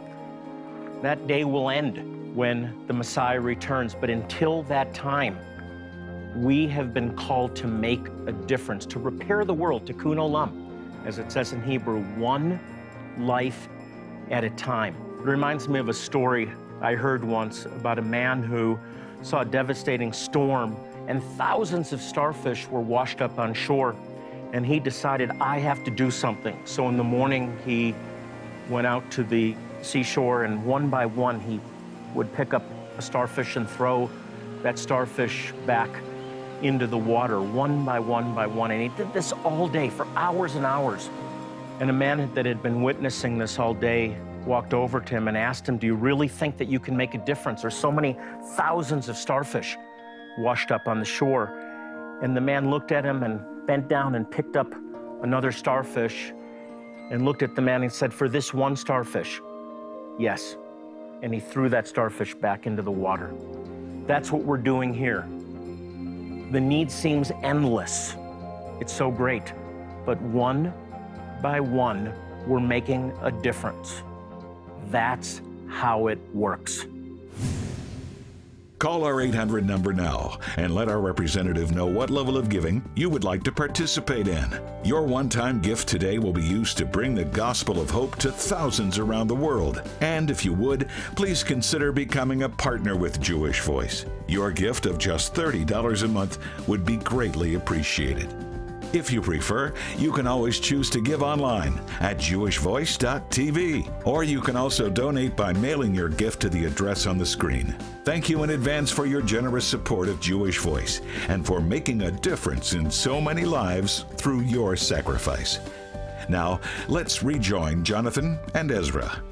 That 1.02 1.26
day 1.26 1.46
will 1.46 1.70
end 1.70 2.36
when 2.36 2.86
the 2.88 2.94
Messiah 2.94 3.40
returns, 3.40 3.96
but 3.96 4.10
until 4.10 4.64
that 4.64 4.94
time, 4.94 5.38
we 6.36 6.68
have 6.68 6.94
been 6.94 7.16
called 7.16 7.56
to 7.56 7.68
make 7.68 8.06
a 8.28 8.34
difference, 8.34 8.86
to 8.88 9.00
repair 9.00 9.46
the 9.46 9.54
world, 9.54 9.86
tikkun 9.86 10.18
olam, 10.18 11.06
as 11.06 11.20
it 11.20 11.32
says 11.32 11.54
in 11.54 11.64
Hebrew, 11.64 12.02
one 12.18 12.60
life 13.18 13.70
at 14.30 14.44
a 14.44 14.50
time. 14.50 14.94
It 15.20 15.26
reminds 15.26 15.70
me 15.70 15.80
of 15.80 15.88
a 15.88 15.94
story 15.94 16.52
I 16.84 16.96
heard 16.96 17.24
once 17.24 17.66
about 17.66 17.98
a 17.98 18.02
man 18.02 18.44
who 18.44 18.78
saw 19.22 19.40
a 19.40 19.46
devastating 19.46 20.12
storm 20.12 20.76
and 21.08 21.24
thousands 21.38 21.94
of 21.94 22.02
starfish 22.02 22.68
were 22.68 22.82
washed 22.82 23.22
up 23.22 23.40
on 23.40 23.54
shore. 23.54 23.96
And 24.52 24.66
he 24.66 24.80
decided, 24.80 25.32
I 25.40 25.60
have 25.60 25.84
to 25.86 25.92
do 25.92 26.12
something. 26.12 26.60
So 26.66 26.90
in 26.90 26.98
the 26.98 27.04
morning, 27.04 27.58
he 27.66 27.96
went 28.70 28.86
out 28.86 29.10
to 29.12 29.24
the 29.24 29.56
seashore 29.82 30.44
and 30.44 30.64
one 30.66 30.90
by 30.90 31.06
one, 31.06 31.40
he 31.40 31.62
would 32.14 32.32
pick 32.34 32.54
up 32.54 32.64
a 32.98 33.02
starfish 33.02 33.56
and 33.56 33.68
throw 33.68 34.10
that 34.62 34.78
starfish 34.78 35.54
back 35.66 35.90
into 36.62 36.86
the 36.86 36.98
water, 36.98 37.42
one 37.42 37.86
by 37.86 38.00
one 38.00 38.36
by 38.36 38.46
one. 38.46 38.72
And 38.72 38.82
he 38.82 38.90
did 38.98 39.12
this 39.14 39.32
all 39.46 39.70
day 39.70 39.90
for 39.90 40.06
hours 40.18 40.56
and 40.56 40.66
hours. 40.66 41.10
And 41.80 41.90
a 41.90 41.94
man 41.94 42.34
that 42.34 42.46
had 42.46 42.62
been 42.62 42.84
witnessing 42.84 43.38
this 43.38 43.58
all 43.58 43.74
day 43.74 44.18
walked 44.46 44.74
over 44.74 45.00
to 45.00 45.16
him 45.16 45.28
and 45.28 45.38
asked 45.38 45.68
him, 45.68 45.78
Do 45.78 45.88
you 45.88 45.96
really 45.96 46.28
think 46.28 46.58
that 46.58 46.68
you 46.68 46.80
can 46.80 46.96
make 46.96 47.14
a 47.14 47.18
difference? 47.20 47.62
There's 47.62 47.76
so 47.76 47.92
many 47.92 48.18
thousands 48.56 49.10
of 49.10 49.18
starfish 49.18 49.78
washed 50.38 50.72
up 50.72 50.88
on 50.88 51.00
the 51.00 51.06
shore. 51.06 52.20
And 52.22 52.36
the 52.36 52.42
man 52.42 52.70
looked 52.70 52.92
at 52.92 53.06
him 53.06 53.24
and 53.24 53.68
bent 53.68 53.88
down 53.88 54.16
and 54.16 54.30
picked 54.30 54.56
up 54.56 54.74
another 55.22 55.52
starfish 55.52 56.34
and 57.12 57.26
looked 57.26 57.44
at 57.44 57.56
the 57.56 57.62
man 57.62 57.84
and 57.84 57.92
said, 57.92 58.14
For 58.14 58.30
this 58.30 58.54
one 58.54 58.76
starfish, 58.76 59.42
yes. 60.20 60.58
And 61.22 61.34
he 61.34 61.40
threw 61.40 61.70
that 61.70 61.88
starfish 61.88 62.36
back 62.36 62.66
into 62.68 62.82
the 62.82 62.92
water. 62.92 63.34
That's 64.06 64.32
what 64.32 64.44
we're 64.44 64.58
doing 64.58 64.94
here. 64.94 65.22
The 66.52 66.60
need 66.60 66.92
seems 66.92 67.32
endless. 67.42 68.16
It's 68.82 68.94
so 68.94 69.10
great. 69.10 69.54
But 70.06 70.22
one 70.22 70.74
by 71.42 71.60
one, 71.60 72.14
we're 72.46 72.60
making 72.60 73.14
a 73.22 73.32
difference. 73.32 74.04
That's 74.90 75.42
how 75.68 76.08
it 76.08 76.20
works. 76.34 76.86
Call 78.84 79.06
our 79.06 79.22
800 79.22 79.66
number 79.66 79.94
now 79.94 80.40
and 80.58 80.76
let 80.76 80.90
our 80.90 81.00
representative 81.00 81.74
know 81.74 81.86
what 81.86 82.10
level 82.10 82.36
of 82.36 82.50
giving 82.50 82.84
you 82.96 83.10
would 83.10 83.24
like 83.24 83.42
to 83.44 83.52
participate 83.54 84.28
in. 84.28 84.60
Your 84.84 85.04
one 85.04 85.30
time 85.30 85.62
gift 85.62 85.88
today 85.88 86.20
will 86.20 86.34
be 86.34 86.44
used 86.44 86.78
to 86.80 86.86
bring 86.86 87.16
the 87.16 87.24
gospel 87.24 87.80
of 87.80 87.90
hope 87.90 88.18
to 88.18 88.30
thousands 88.30 89.00
around 89.00 89.30
the 89.30 89.36
world. 89.36 89.82
And 90.02 90.30
if 90.30 90.44
you 90.44 90.52
would, 90.56 90.90
please 91.16 91.46
consider 91.46 91.94
becoming 91.94 92.44
a 92.44 92.50
partner 92.50 92.98
with 92.98 93.22
Jewish 93.22 93.62
Voice. 93.62 94.06
Your 94.28 94.52
gift 94.52 94.86
of 94.86 94.98
just 94.98 95.34
$30 95.34 96.04
a 96.04 96.08
month 96.10 96.40
would 96.68 96.84
be 96.84 96.98
greatly 96.98 97.56
appreciated. 97.56 98.53
If 98.94 99.12
you 99.12 99.22
prefer, 99.24 99.74
you 99.98 100.12
can 100.12 100.28
always 100.28 100.60
choose 100.60 100.88
to 100.92 101.02
give 101.02 101.24
online 101.24 101.82
at 102.00 102.18
jewishvoice.tv, 102.18 104.06
or 104.06 104.24
you 104.24 104.40
can 104.40 104.56
also 104.56 104.88
donate 104.88 105.36
by 105.36 105.52
mailing 105.52 105.96
your 105.96 106.10
gift 106.10 106.40
to 106.42 106.50
the 106.50 106.66
address 106.66 107.08
on 107.08 107.18
the 107.18 107.26
screen. 107.26 107.76
Thank 108.04 108.30
you 108.30 108.44
in 108.44 108.52
advance 108.52 108.92
for 108.92 109.08
your 109.08 109.24
generous 109.24 109.66
support 109.66 110.10
of 110.10 110.20
Jewish 110.20 110.60
Voice 110.60 111.02
and 111.28 111.44
for 111.44 111.60
making 111.60 112.04
a 112.04 112.12
difference 112.12 112.74
in 112.74 112.92
so 112.92 113.20
many 113.20 113.46
lives 113.46 114.06
through 114.18 114.42
your 114.42 114.76
sacrifice. 114.76 115.58
Now, 116.30 116.62
let's 116.88 117.24
rejoin 117.24 117.84
Jonathan 117.84 118.38
and 118.54 118.72
Ezra. 118.72 119.24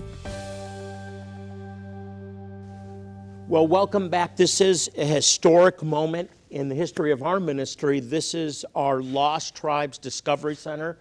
Well, 3.47 3.67
welcome 3.67 4.09
back. 4.09 4.37
This 4.37 4.59
is 4.59 4.89
a 4.97 5.05
historic 5.05 5.83
moment 5.83 6.31
in 6.51 6.67
the 6.67 6.75
history 6.75 7.11
of 7.11 7.23
our 7.23 7.39
ministry, 7.39 8.01
this 8.01 8.33
is 8.33 8.65
our 8.75 9.01
Lost 9.01 9.55
Tribes 9.55 9.97
Discovery 9.97 10.55
Center. 10.55 10.97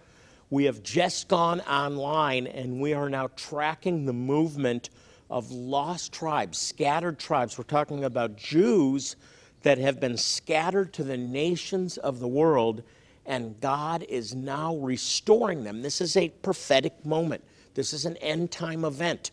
We 0.49 0.63
have 0.63 0.81
just 0.81 1.27
gone 1.27 1.59
online 1.61 2.47
and 2.47 2.79
we 2.79 2.93
are 2.93 3.09
now 3.09 3.27
tracking 3.35 4.05
the 4.05 4.13
movement 4.13 4.89
of 5.29 5.51
lost 5.51 6.13
tribes, 6.13 6.57
scattered 6.57 7.19
tribes. 7.19 7.57
We're 7.57 7.65
talking 7.65 8.05
about 8.05 8.37
Jews 8.37 9.17
that 9.63 9.77
have 9.77 9.99
been 9.99 10.17
scattered 10.17 10.93
to 10.93 11.03
the 11.03 11.17
nations 11.17 11.97
of 11.97 12.19
the 12.19 12.27
world, 12.27 12.83
and 13.25 13.59
God 13.59 14.03
is 14.03 14.33
now 14.33 14.75
restoring 14.77 15.63
them. 15.63 15.81
This 15.81 16.01
is 16.01 16.17
a 16.17 16.29
prophetic 16.29 17.05
moment, 17.05 17.43
this 17.75 17.93
is 17.93 18.05
an 18.05 18.17
end 18.17 18.51
time 18.51 18.85
event. 18.85 19.31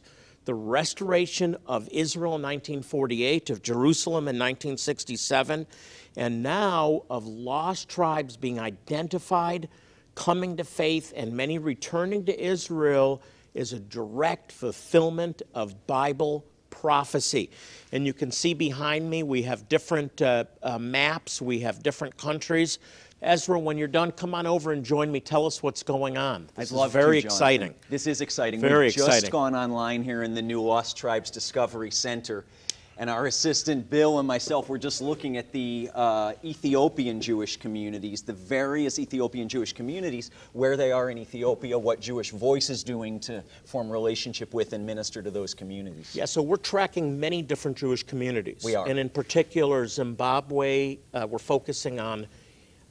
The 0.49 0.55
restoration 0.55 1.59
of 1.67 1.91
Israel 1.93 2.37
in 2.37 2.41
1948, 2.41 3.51
of 3.51 3.63
Jerusalem 3.63 4.29
in 4.29 4.39
1967, 4.39 5.67
and 6.17 6.43
now 6.43 7.03
of 7.11 7.27
lost 7.27 7.91
tribes 7.91 8.39
being 8.39 8.59
identified, 8.59 9.69
coming 10.15 10.57
to 10.57 10.65
faith, 10.65 11.13
and 11.15 11.35
many 11.35 11.59
returning 11.59 12.25
to 12.25 12.43
Israel 12.43 13.21
is 13.53 13.75
a 13.75 13.79
direct 13.79 14.51
fulfillment 14.51 15.43
of 15.53 15.87
Bible 15.87 16.47
prophecy. 16.71 17.51
And 17.93 18.07
you 18.07 18.15
can 18.15 18.33
see 18.33 18.55
behind 18.55 19.11
me 19.11 19.23
we 19.23 19.43
have 19.43 19.69
different 19.69 20.23
uh, 20.23 20.45
uh, 20.63 20.79
maps, 20.79 21.43
we 21.43 21.61
have 21.61 21.83
different 21.83 22.17
countries. 22.17 22.79
Ezra, 23.21 23.59
when 23.59 23.77
you're 23.77 23.89
done, 23.89 24.13
come 24.13 24.35
on 24.35 24.47
over 24.47 24.73
and 24.73 24.85
join 24.85 25.11
me. 25.11 25.19
Tell 25.19 25.45
us 25.45 25.63
what's 25.63 25.83
going 25.83 26.17
on. 26.17 26.47
This 26.47 26.59
I'd 26.59 26.63
is 26.63 26.73
love 26.73 26.93
very 26.93 27.21
to, 27.21 27.27
exciting. 27.27 27.75
This 27.91 28.07
is 28.07 28.21
exciting. 28.21 28.61
Very 28.61 28.87
We've 28.87 28.95
just 28.95 29.31
gone 29.31 29.57
online 29.57 30.05
here 30.05 30.23
in 30.23 30.35
the 30.35 30.43
new 30.43 30.63
Lost 30.63 30.97
Tribes 30.97 31.31
Discovery 31.31 31.91
Center. 31.91 32.45
And 33.01 33.09
our 33.09 33.27
assistant 33.27 33.89
Bill 33.91 34.19
and 34.19 34.27
myself 34.27 34.69
were 34.69 34.79
just 34.79 35.01
looking 35.01 35.37
at 35.37 35.53
the 35.53 35.89
uh, 35.95 36.33
Ethiopian 36.45 37.21
Jewish 37.21 37.57
communities, 37.57 38.23
the 38.23 38.33
various 38.33 38.99
Ethiopian 38.99 39.49
Jewish 39.49 39.73
communities, 39.73 40.33
where 40.53 40.77
they 40.77 40.91
are 40.91 41.09
in 41.11 41.17
Ethiopia, 41.17 41.79
what 41.79 42.01
Jewish 42.01 42.31
Voice 42.33 42.71
is 42.71 42.83
doing 42.83 43.21
to 43.21 43.43
form 43.65 43.89
relationship 43.89 44.53
with 44.53 44.73
and 44.73 44.85
minister 44.85 45.23
to 45.23 45.31
those 45.31 45.55
communities. 45.55 46.11
Yeah, 46.13 46.25
so 46.25 46.43
we're 46.43 46.57
tracking 46.57 47.19
many 47.21 47.41
different 47.41 47.77
Jewish 47.77 48.03
communities. 48.03 48.65
We 48.65 48.75
are. 48.75 48.89
And 48.89 48.99
in 48.99 49.11
particular, 49.11 49.87
Zimbabwe, 49.87 50.99
uh, 51.15 51.27
we're 51.31 51.39
focusing 51.39 52.01
on 52.01 52.27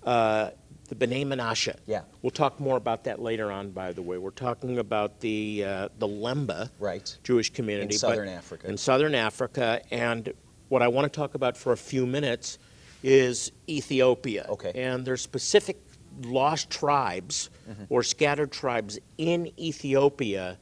uh, 0.08 0.52
the 0.90 0.96
B'nai 0.96 1.26
Menashe. 1.26 1.76
Yeah. 1.86 2.04
We'll 2.22 2.32
talk 2.32 2.60
more 2.60 2.78
about 2.78 3.04
that 3.04 3.22
later 3.22 3.52
on, 3.52 3.72
by 3.72 3.92
the 3.92 4.02
way. 4.02 4.18
We're 4.18 4.32
talking 4.32 4.78
about 4.80 5.20
the, 5.20 5.64
uh, 5.66 5.90
the 6.00 6.08
Lemba 6.08 6.70
Right. 6.80 7.18
Jewish 7.24 7.52
community. 7.52 7.96
In 7.96 8.00
southern 8.00 8.30
Africa. 8.30 8.70
In 8.70 8.78
southern 8.78 9.14
Africa. 9.14 9.82
And 9.92 10.34
what 10.70 10.82
I 10.82 10.88
want 10.88 11.12
to 11.12 11.16
talk 11.16 11.36
about 11.36 11.58
for 11.58 11.74
a 11.74 11.78
few 11.78 12.06
minutes 12.06 12.58
is 13.04 13.52
Ethiopia. 13.68 14.46
Okay. 14.50 14.72
And 14.76 15.06
there's 15.06 15.22
specific 15.22 15.78
lost 16.24 16.70
tribes 16.70 17.50
Mm-hmm. 17.70 17.84
or 17.90 18.02
scattered 18.02 18.50
tribes 18.54 18.98
in 19.18 19.52
Ethiopia 19.60 20.58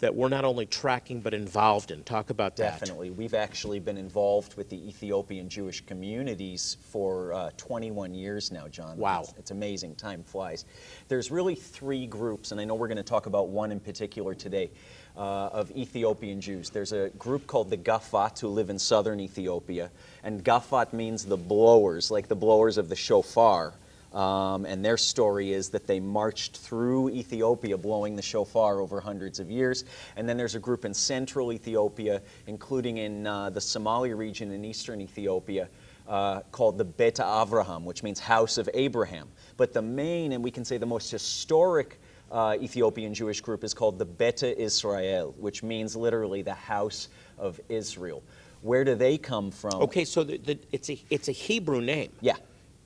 that 0.00 0.14
we're 0.14 0.28
not 0.28 0.44
only 0.44 0.66
tracking 0.66 1.20
but 1.20 1.32
involved 1.32 1.90
in. 1.90 2.02
Talk 2.02 2.30
about 2.30 2.56
that. 2.56 2.80
Definitely. 2.80 3.10
We've 3.10 3.34
actually 3.34 3.78
been 3.80 3.96
involved 3.96 4.56
with 4.56 4.68
the 4.68 4.88
Ethiopian 4.88 5.48
Jewish 5.48 5.84
communities 5.86 6.76
for 6.90 7.32
uh, 7.32 7.50
21 7.56 8.14
years 8.14 8.50
now, 8.50 8.66
John. 8.68 8.96
Wow. 8.96 9.20
It's, 9.20 9.34
it's 9.38 9.50
amazing. 9.50 9.94
Time 9.94 10.22
flies. 10.22 10.64
There's 11.08 11.30
really 11.30 11.54
three 11.54 12.06
groups, 12.06 12.50
and 12.52 12.60
I 12.60 12.64
know 12.64 12.74
we're 12.74 12.88
going 12.88 12.96
to 12.96 13.02
talk 13.02 13.26
about 13.26 13.48
one 13.48 13.70
in 13.70 13.80
particular 13.80 14.34
today, 14.34 14.70
uh, 15.16 15.48
of 15.48 15.70
Ethiopian 15.72 16.40
Jews. 16.40 16.70
There's 16.70 16.92
a 16.92 17.10
group 17.10 17.46
called 17.46 17.70
the 17.70 17.76
Gafat 17.76 18.40
who 18.40 18.48
live 18.48 18.70
in 18.70 18.78
southern 18.78 19.20
Ethiopia, 19.20 19.90
and 20.22 20.42
Gafat 20.44 20.92
means 20.92 21.26
the 21.26 21.36
blowers, 21.36 22.10
like 22.10 22.28
the 22.28 22.36
blowers 22.36 22.78
of 22.78 22.88
the 22.88 22.96
shofar. 22.96 23.74
Um, 24.12 24.66
and 24.66 24.84
their 24.84 24.96
story 24.96 25.52
is 25.52 25.68
that 25.70 25.86
they 25.86 26.00
marched 26.00 26.56
through 26.56 27.10
Ethiopia 27.10 27.78
blowing 27.78 28.16
the 28.16 28.22
shofar 28.22 28.80
over 28.80 29.00
hundreds 29.00 29.38
of 29.38 29.50
years. 29.50 29.84
And 30.16 30.28
then 30.28 30.36
there's 30.36 30.56
a 30.56 30.58
group 30.58 30.84
in 30.84 30.92
central 30.92 31.52
Ethiopia, 31.52 32.20
including 32.46 32.98
in 32.98 33.26
uh, 33.26 33.50
the 33.50 33.60
Somali 33.60 34.12
region 34.12 34.50
in 34.50 34.64
eastern 34.64 35.00
Ethiopia, 35.00 35.68
uh, 36.08 36.40
called 36.50 36.76
the 36.76 36.84
Beta 36.84 37.22
Avraham, 37.22 37.84
which 37.84 38.02
means 38.02 38.18
house 38.18 38.58
of 38.58 38.68
Abraham. 38.74 39.28
But 39.56 39.72
the 39.72 39.82
main, 39.82 40.32
and 40.32 40.42
we 40.42 40.50
can 40.50 40.64
say 40.64 40.76
the 40.76 40.86
most 40.86 41.10
historic 41.10 42.00
uh, 42.32 42.56
Ethiopian 42.60 43.14
Jewish 43.14 43.40
group 43.40 43.62
is 43.62 43.74
called 43.74 43.98
the 43.98 44.04
Beta 44.04 44.60
Israel, 44.60 45.34
which 45.38 45.62
means 45.62 45.94
literally 45.94 46.42
the 46.42 46.54
house 46.54 47.08
of 47.38 47.60
Israel. 47.68 48.24
Where 48.62 48.84
do 48.84 48.94
they 48.94 49.18
come 49.18 49.50
from? 49.50 49.74
Okay, 49.82 50.04
so 50.04 50.24
the, 50.24 50.38
the, 50.38 50.58
it's, 50.72 50.90
a, 50.90 51.00
it's 51.10 51.28
a 51.28 51.32
Hebrew 51.32 51.80
name. 51.80 52.10
Yeah. 52.20 52.36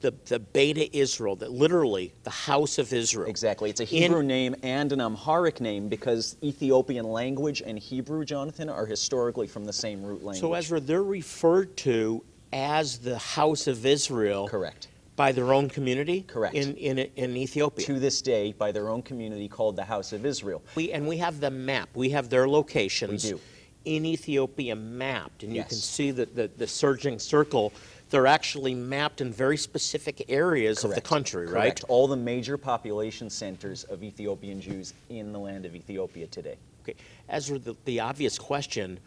The, 0.05 0.12
the 0.27 0.38
Beta 0.38 0.95
Israel, 0.95 1.35
that 1.37 1.51
literally 1.51 2.12
the 2.25 2.31
house 2.31 2.77
of 2.77 2.93
Israel. 2.93 3.27
Exactly. 3.27 3.71
It's 3.71 3.81
a 3.81 3.85
In- 3.85 3.88
Hebrew 4.03 4.23
name 4.23 4.55
and 4.62 4.93
an 4.93 5.01
Amharic 5.01 5.62
name 5.62 5.88
because 5.88 6.37
Ethiopian 6.43 7.07
language 7.07 7.62
and 7.64 7.79
Hebrew, 7.79 8.23
Jonathan, 8.27 8.69
are 8.69 8.85
historically 8.85 9.47
from 9.47 9.64
the 9.64 9.73
same 9.73 10.03
root 10.03 10.23
language. 10.23 10.40
So, 10.43 10.53
Ezra, 10.53 10.79
they're 10.79 11.03
referred 11.03 11.75
to 11.79 12.23
as 12.53 12.99
the 12.99 13.17
house 13.17 13.67
of 13.67 13.87
Israel 13.87 14.47
Correct. 14.47 14.88
by 15.17 15.33
their 15.33 15.55
own 15.55 15.71
community 15.71 16.21
Correct. 16.27 16.55
in, 16.55 16.75
in, 16.77 16.99
in 16.99 17.35
Ethiopia. 17.35 17.87
To 17.87 17.99
this 17.99 18.21
day, 18.21 18.53
by 18.53 18.71
their 18.73 18.90
own 18.90 19.01
community 19.01 19.49
called 19.49 19.75
the 19.77 19.85
House 19.85 20.12
of 20.12 20.27
Israel. 20.27 20.62
We, 20.75 20.93
and 20.93 21.09
we 21.09 21.17
have 21.17 21.40
the 21.40 21.51
map. 21.51 21.88
We 21.95 22.11
have 22.11 22.29
their 22.29 22.47
locations 22.47 23.25
We 23.25 23.31
do. 23.31 23.40
in 23.87 24.05
Ethiopia 24.05 24.77
mapped. 24.77 25.45
And 25.45 25.57
you 25.57 25.64
can 25.64 25.79
see 25.79 26.11
that 26.11 26.37
the, 26.37 26.51
the 26.59 26.67
surging 26.67 27.19
circle, 27.19 27.73
they're 28.14 28.29
actually 28.29 28.77
mapped 28.77 29.20
in 29.20 29.33
very 29.33 29.57
specific 29.57 30.24
areas 30.29 30.85
of 30.85 30.90
the 30.90 31.00
Correct. 31.00 31.09
country, 31.09 31.46
right? 31.46 31.62
Correct. 31.62 31.85
All 31.88 32.07
the 32.07 32.16
major 32.16 32.57
population 32.57 33.29
centers 33.29 33.83
of 33.83 34.05
Ethiopian 34.05 34.61
Jews 34.61 34.94
in 35.09 35.33
the 35.33 35.38
land 35.40 35.66
of 35.66 35.74
Ethiopia 35.74 36.29
today. 36.29 36.55
Okay. 36.85 36.94
Ezra, 37.29 37.59
the, 37.59 37.74
the 37.87 37.98
obvious 37.98 38.38
question 38.38 39.00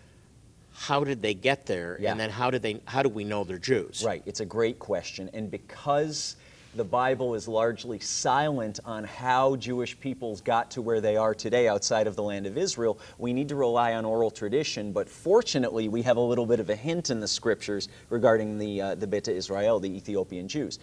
how 0.74 1.06
did 1.06 1.22
they 1.22 1.34
get 1.34 1.66
there? 1.66 1.98
Yeah. 2.02 2.12
And 2.12 2.20
then 2.20 2.30
how, 2.30 2.52
did 2.52 2.62
they, 2.62 2.82
how 2.84 3.02
do 3.02 3.08
we 3.08 3.24
know 3.24 3.46
they're 3.46 3.58
Jews? 3.58 4.04
Right, 4.06 4.22
it's 4.26 4.42
a 4.42 4.46
great 4.46 4.78
question. 4.78 5.30
And 5.34 5.50
because 5.50 6.36
the 6.78 6.84
Bible 6.84 7.34
is 7.34 7.48
largely 7.48 8.00
silent 8.00 8.80
on 8.86 9.04
how 9.04 9.56
Jewish 9.56 10.00
peoples 10.00 10.42
got 10.42 10.72
to 10.72 10.82
where 10.82 11.02
they 11.02 11.18
are 11.18 11.34
today 11.34 11.68
outside 11.68 12.06
of 12.06 12.16
the 12.16 12.24
land 12.24 12.46
of 12.46 12.58
Israel, 12.58 13.00
we 13.18 13.34
need 13.34 13.50
to 13.50 13.56
rely 13.56 13.94
on 13.94 14.06
oral 14.06 14.30
tradition. 14.30 14.92
But 14.92 15.10
fortunately, 15.10 15.90
we 15.90 16.04
have 16.04 16.18
a 16.18 16.22
little 16.22 16.46
bit 16.46 16.60
of 16.60 16.70
a 16.70 16.76
hint 16.76 17.10
in 17.10 17.20
the 17.20 17.28
scriptures 17.28 17.90
regarding 18.10 18.60
the, 18.60 18.82
uh, 18.82 18.96
the 18.96 19.08
Beta 19.08 19.34
Israel, 19.34 19.80
the 19.80 19.90
Ethiopian 19.90 20.48
Jews. 20.48 20.78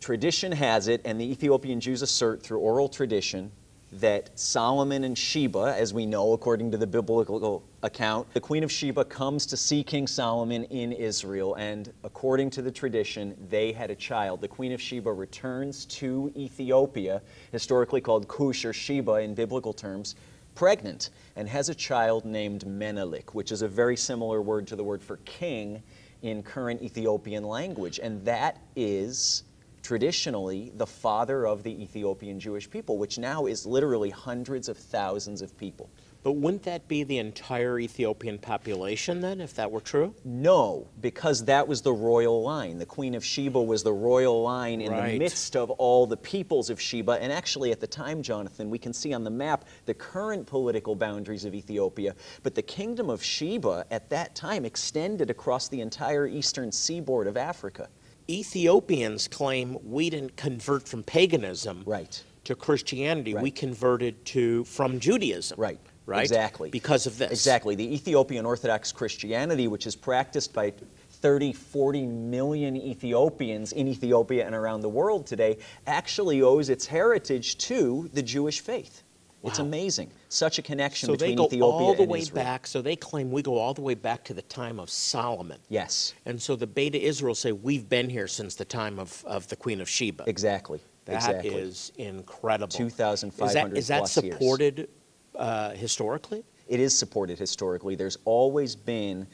Tradition 0.00 0.52
has 0.52 0.86
it, 0.86 1.00
and 1.04 1.20
the 1.20 1.28
Ethiopian 1.28 1.80
Jews 1.80 2.02
assert 2.02 2.42
through 2.42 2.60
oral 2.60 2.88
tradition 2.88 3.50
that 3.92 4.38
Solomon 4.38 5.04
and 5.04 5.16
Sheba, 5.16 5.74
as 5.76 5.94
we 5.94 6.04
know 6.04 6.32
according 6.32 6.70
to 6.72 6.76
the 6.76 6.86
biblical 6.86 7.64
account, 7.82 8.32
the 8.34 8.40
Queen 8.40 8.62
of 8.62 8.70
Sheba 8.70 9.04
comes 9.04 9.46
to 9.46 9.56
see 9.56 9.82
King 9.82 10.06
Solomon 10.06 10.64
in 10.64 10.92
Israel, 10.92 11.54
and 11.54 11.92
according 12.04 12.50
to 12.50 12.62
the 12.62 12.70
tradition, 12.70 13.36
they 13.48 13.72
had 13.72 13.90
a 13.90 13.94
child. 13.94 14.40
The 14.40 14.48
Queen 14.48 14.72
of 14.72 14.80
Sheba 14.80 15.12
returns 15.12 15.86
to 15.86 16.30
Ethiopia, 16.36 17.22
historically 17.52 18.00
called 18.00 18.28
Cush 18.28 18.64
or 18.64 18.72
Sheba 18.72 19.16
in 19.16 19.34
biblical 19.34 19.72
terms, 19.72 20.16
pregnant, 20.54 21.10
and 21.36 21.48
has 21.48 21.68
a 21.68 21.74
child 21.74 22.24
named 22.24 22.66
Menelik, 22.66 23.34
which 23.34 23.52
is 23.52 23.62
a 23.62 23.68
very 23.68 23.96
similar 23.96 24.42
word 24.42 24.66
to 24.66 24.76
the 24.76 24.84
word 24.84 25.02
for 25.02 25.18
king 25.18 25.82
in 26.22 26.42
current 26.42 26.82
Ethiopian 26.82 27.44
language, 27.44 28.00
and 28.02 28.24
that 28.24 28.58
is 28.74 29.44
traditionally 29.88 30.70
the 30.76 30.86
father 30.86 31.46
of 31.46 31.62
the 31.62 31.82
Ethiopian 31.82 32.38
Jewish 32.38 32.68
people, 32.68 32.98
which 32.98 33.16
now 33.16 33.46
is 33.46 33.64
literally 33.64 34.10
hundreds 34.10 34.68
of 34.68 34.76
thousands 34.76 35.40
of 35.40 35.56
people. 35.56 35.88
But 36.22 36.32
wouldn't 36.32 36.64
that 36.64 36.88
be 36.88 37.04
the 37.04 37.16
entire 37.16 37.78
Ethiopian 37.78 38.38
population 38.38 39.22
then, 39.22 39.40
if 39.40 39.54
that 39.54 39.70
were 39.70 39.80
true? 39.80 40.14
No, 40.26 40.88
because 41.00 41.46
that 41.46 41.66
was 41.66 41.80
the 41.80 41.92
royal 41.94 42.42
line. 42.42 42.76
The 42.76 42.84
Queen 42.84 43.14
of 43.14 43.24
Sheba 43.24 43.62
was 43.62 43.82
the 43.82 43.94
royal 43.94 44.42
line 44.42 44.82
in 44.82 44.92
Right. 44.92 45.12
the 45.12 45.18
midst 45.20 45.56
of 45.56 45.70
all 45.70 46.06
the 46.06 46.18
peoples 46.18 46.68
of 46.68 46.78
Sheba. 46.78 47.12
And 47.12 47.32
actually, 47.32 47.72
at 47.72 47.80
the 47.80 47.86
time, 47.86 48.20
Jonathan, 48.20 48.68
we 48.68 48.78
can 48.78 48.92
see 48.92 49.14
on 49.14 49.24
the 49.24 49.30
map 49.30 49.64
the 49.86 49.94
current 49.94 50.46
political 50.46 50.96
boundaries 50.96 51.46
of 51.46 51.54
Ethiopia. 51.54 52.14
But 52.42 52.54
the 52.56 52.62
kingdom 52.62 53.08
of 53.08 53.22
Sheba 53.22 53.86
at 53.90 54.10
that 54.10 54.34
time 54.34 54.66
extended 54.66 55.30
across 55.30 55.68
the 55.68 55.80
entire 55.80 56.26
eastern 56.26 56.72
seaboard 56.72 57.26
of 57.26 57.38
Africa. 57.38 57.88
Ethiopians 58.30 59.26
claim 59.26 59.78
we 59.82 60.10
didn't 60.10 60.36
convert 60.36 60.86
from 60.86 61.02
paganism 61.02 61.82
Right. 61.86 62.22
to 62.44 62.54
Christianity. 62.54 63.34
We 63.34 63.50
converted 63.50 64.24
to 64.26 64.64
from 64.64 65.00
Judaism. 65.00 65.58
Right. 65.58 65.78
Right? 66.04 66.22
Exactly. 66.22 66.70
Because 66.70 67.06
of 67.06 67.18
this. 67.18 67.30
Exactly. 67.30 67.74
The 67.74 67.94
Ethiopian 67.94 68.46
Orthodox 68.46 68.92
Christianity, 68.92 69.68
which 69.68 69.86
is 69.86 69.94
practiced 69.96 70.52
by 70.52 70.72
30, 71.10 71.52
40 71.52 72.06
million 72.06 72.76
Ethiopians 72.76 73.72
in 73.72 73.88
Ethiopia 73.88 74.46
and 74.46 74.54
around 74.54 74.80
the 74.82 74.88
world 74.88 75.26
today, 75.26 75.58
actually 75.86 76.40
owes 76.42 76.68
its 76.68 76.86
heritage 76.86 77.58
to 77.58 78.08
the 78.12 78.22
Jewish 78.22 78.60
faith. 78.60 79.02
It's 79.44 79.58
amazing. 79.60 80.10
Such 80.28 80.58
a 80.58 80.62
connection 80.62 81.06
So 81.06 81.16
they 81.16 81.34
between 81.34 81.60
go 81.60 81.70
all 81.70 81.94
the 81.94 82.02
and 82.02 82.10
way 82.10 82.18
Israel. 82.20 82.44
back. 82.44 82.66
So 82.66 82.82
they 82.82 82.96
claim 82.96 83.30
we 83.30 83.40
go 83.42 83.56
all 83.56 83.72
the 83.72 83.80
way 83.80 83.94
back 83.94 84.24
to 84.24 84.34
the 84.34 84.42
time 84.42 84.78
of 84.80 84.90
Solomon. 84.90 85.58
Yes, 85.68 86.14
And 86.26 86.40
so 86.42 86.56
the 86.56 86.66
Beta 86.66 87.00
Israel 87.00 87.34
say 87.34 87.52
we've 87.52 87.88
been 87.88 88.10
here 88.10 88.26
since 88.26 88.56
the 88.56 88.64
time 88.64 88.98
of, 88.98 89.24
of 89.26 89.46
the 89.48 89.56
Queen 89.56 89.80
of 89.80 89.88
Sheba. 89.88 90.24
exactly. 90.26 90.80
That 91.04 91.14
Exactly. 91.16 91.50
is 91.54 91.92
incredible. 91.96 92.68
2,500 92.76 93.46
Is 93.48 93.54
that, 93.54 93.78
is 93.78 93.88
that 93.88 94.08
supported 94.08 94.88
uh, 95.36 95.70
historically? 95.70 96.44
It 96.68 96.80
is 96.80 96.94
supported 96.98 97.38
historically. 97.38 97.94
There's 97.94 98.18
always 98.26 98.76
been 98.76 99.26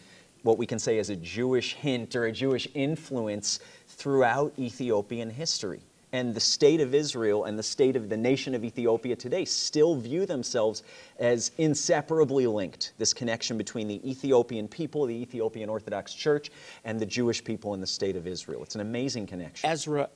what 0.42 0.56
we 0.58 0.66
can 0.66 0.78
say 0.78 0.98
as 0.98 1.10
a 1.10 1.16
Jewish 1.16 1.74
hint 1.74 2.14
or 2.14 2.26
a 2.26 2.32
Jewish 2.32 2.68
influence 2.74 3.58
throughout 3.88 4.52
Ethiopian 4.58 5.30
history. 5.30 5.80
And 6.14 6.32
the 6.32 6.38
state 6.38 6.80
of 6.80 6.94
Israel 6.94 7.42
and 7.42 7.58
the 7.58 7.62
state 7.64 7.96
of 7.96 8.08
the 8.08 8.16
nation 8.16 8.54
of 8.54 8.64
Ethiopia 8.64 9.16
today 9.16 9.44
still 9.44 9.96
view 9.96 10.26
themselves 10.26 10.84
as 11.18 11.50
inseparably 11.58 12.46
linked. 12.46 12.92
This 12.98 13.12
connection 13.12 13.58
between 13.58 13.88
the 13.88 14.08
Ethiopian 14.08 14.68
people, 14.68 15.06
the 15.06 15.14
Ethiopian 15.14 15.68
Orthodox 15.68 16.14
Church, 16.14 16.52
and 16.84 17.00
the 17.00 17.06
Jewish 17.06 17.42
people 17.42 17.74
in 17.74 17.80
the 17.80 17.86
state 17.88 18.14
of 18.14 18.28
Israel. 18.28 18.62
It's 18.62 18.76
an 18.76 18.80
amazing 18.80 19.26
connection. 19.26 19.68
Ezra, 19.68 20.08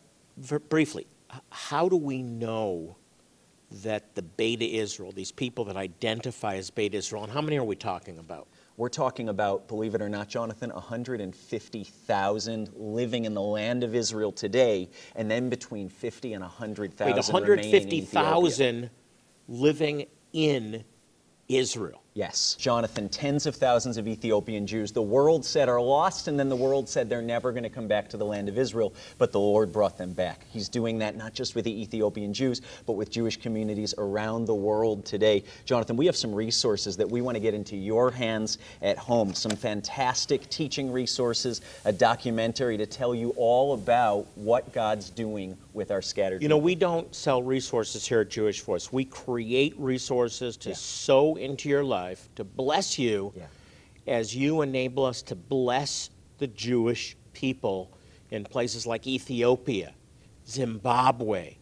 briefly, 0.69 1.09
how 1.51 1.89
do 1.89 1.97
we 1.97 2.23
know 2.23 2.95
that 3.83 4.15
the 4.15 4.23
Beta 4.23 4.65
Israel, 4.65 5.11
these 5.11 5.33
people 5.33 5.65
that 5.65 5.77
identify 5.77 6.55
as 6.55 6.71
Beta 6.71 6.97
Israel, 6.97 7.25
and 7.25 7.33
how 7.33 7.41
many 7.41 7.59
are 7.59 7.65
we 7.65 7.75
talking 7.75 8.21
about? 8.21 8.47
We're 8.79 8.89
talking 8.89 9.29
about, 9.29 9.67
believe 9.67 9.97
it 9.97 10.01
or 10.01 10.09
not, 10.09 10.29
Jonathan, 10.29 10.71
150,000 10.71 12.71
living 12.77 13.25
in 13.25 13.35
the 13.35 13.43
land 13.43 13.83
of 13.83 13.93
Israel 13.93 14.31
today, 14.31 14.89
and 15.17 15.29
then 15.29 15.49
between 15.49 15.89
50 15.89 16.35
and 16.35 16.43
100,000 16.43 17.05
Wait, 17.05 17.17
remaining 17.49 17.73
in 17.73 17.75
150,000 17.75 18.91
living 19.49 20.07
in 20.33 20.85
Israel. 21.49 22.05
Yes, 22.19 22.57
Jonathan, 22.59 23.09
tens 23.09 23.47
of 23.47 23.55
thousands 23.55 23.97
of 23.97 24.09
Ethiopian 24.09 24.67
Jews 24.67 24.91
the 24.91 25.01
world 25.01 25.45
said 25.45 25.69
are 25.69 25.81
lost, 25.81 26.27
and 26.27 26.37
then 26.37 26.49
the 26.49 26.57
world 26.57 26.89
said 26.89 27.09
they're 27.09 27.23
never 27.23 27.53
going 27.53 27.63
to 27.63 27.71
come 27.71 27.87
back 27.87 28.09
to 28.09 28.17
the 28.17 28.25
land 28.25 28.49
of 28.49 28.59
Israel, 28.59 28.93
but 29.19 29.31
the 29.31 29.39
Lord 29.39 29.71
brought 29.71 29.97
them 29.97 30.15
back. 30.15 30.45
He's 30.51 30.69
doing 30.69 30.99
that 30.99 31.15
not 31.17 31.33
just 31.33 31.55
with 31.55 31.65
the 31.65 31.81
Ethiopian 31.81 32.35
Jews, 32.35 32.61
but 32.87 32.95
with 32.95 33.09
Jewish 33.09 33.37
communities 33.37 33.95
around 33.99 34.47
the 34.47 34.55
world 34.57 35.05
today. 35.05 35.45
Jonathan, 35.65 35.97
we 35.97 36.07
have 36.07 36.17
some 36.17 36.35
resources 36.35 36.97
that 36.97 37.09
we 37.09 37.21
want 37.21 37.37
to 37.37 37.41
get 37.41 37.55
into 37.55 37.77
your 37.77 38.11
hands 38.11 38.59
at 38.83 38.99
home. 38.99 39.33
Some 39.33 39.53
fantastic 39.53 40.51
teaching 40.51 40.91
resources, 40.91 41.61
a 41.85 41.93
documentary 41.93 42.77
to 42.79 42.87
tell 42.87 43.15
you 43.15 43.31
all 43.37 43.75
about 43.75 44.27
what 44.35 44.73
God's 44.73 45.09
doing 45.09 45.57
with 45.73 45.93
our 45.93 46.03
scattered 46.03 46.43
You 46.43 46.49
know, 46.49 46.57
people. 46.57 46.65
we 46.65 46.75
don't 46.75 47.15
sell 47.15 47.45
resources 47.45 48.05
here 48.09 48.23
at 48.23 48.29
Jewish 48.31 48.61
Voice. 48.63 48.93
We 48.93 49.05
create 49.05 49.79
resources 49.79 50.57
to 50.57 50.71
Yeah. 50.71 50.75
sow 50.75 51.37
into 51.37 51.69
your 51.69 51.85
life, 51.85 52.08
to 52.37 52.45
bless 52.45 52.99
you 52.99 53.33
Yeah. 53.37 53.47
as 54.07 54.35
you 54.35 54.63
enable 54.63 55.05
us 55.05 55.23
to 55.23 55.35
bless 55.35 56.11
the 56.39 56.47
Jewish 56.47 57.17
people 57.33 57.91
in 58.31 58.45
places 58.45 58.87
like 58.87 59.07
Ethiopia, 59.07 59.95
Zimbabwe, 60.47 61.57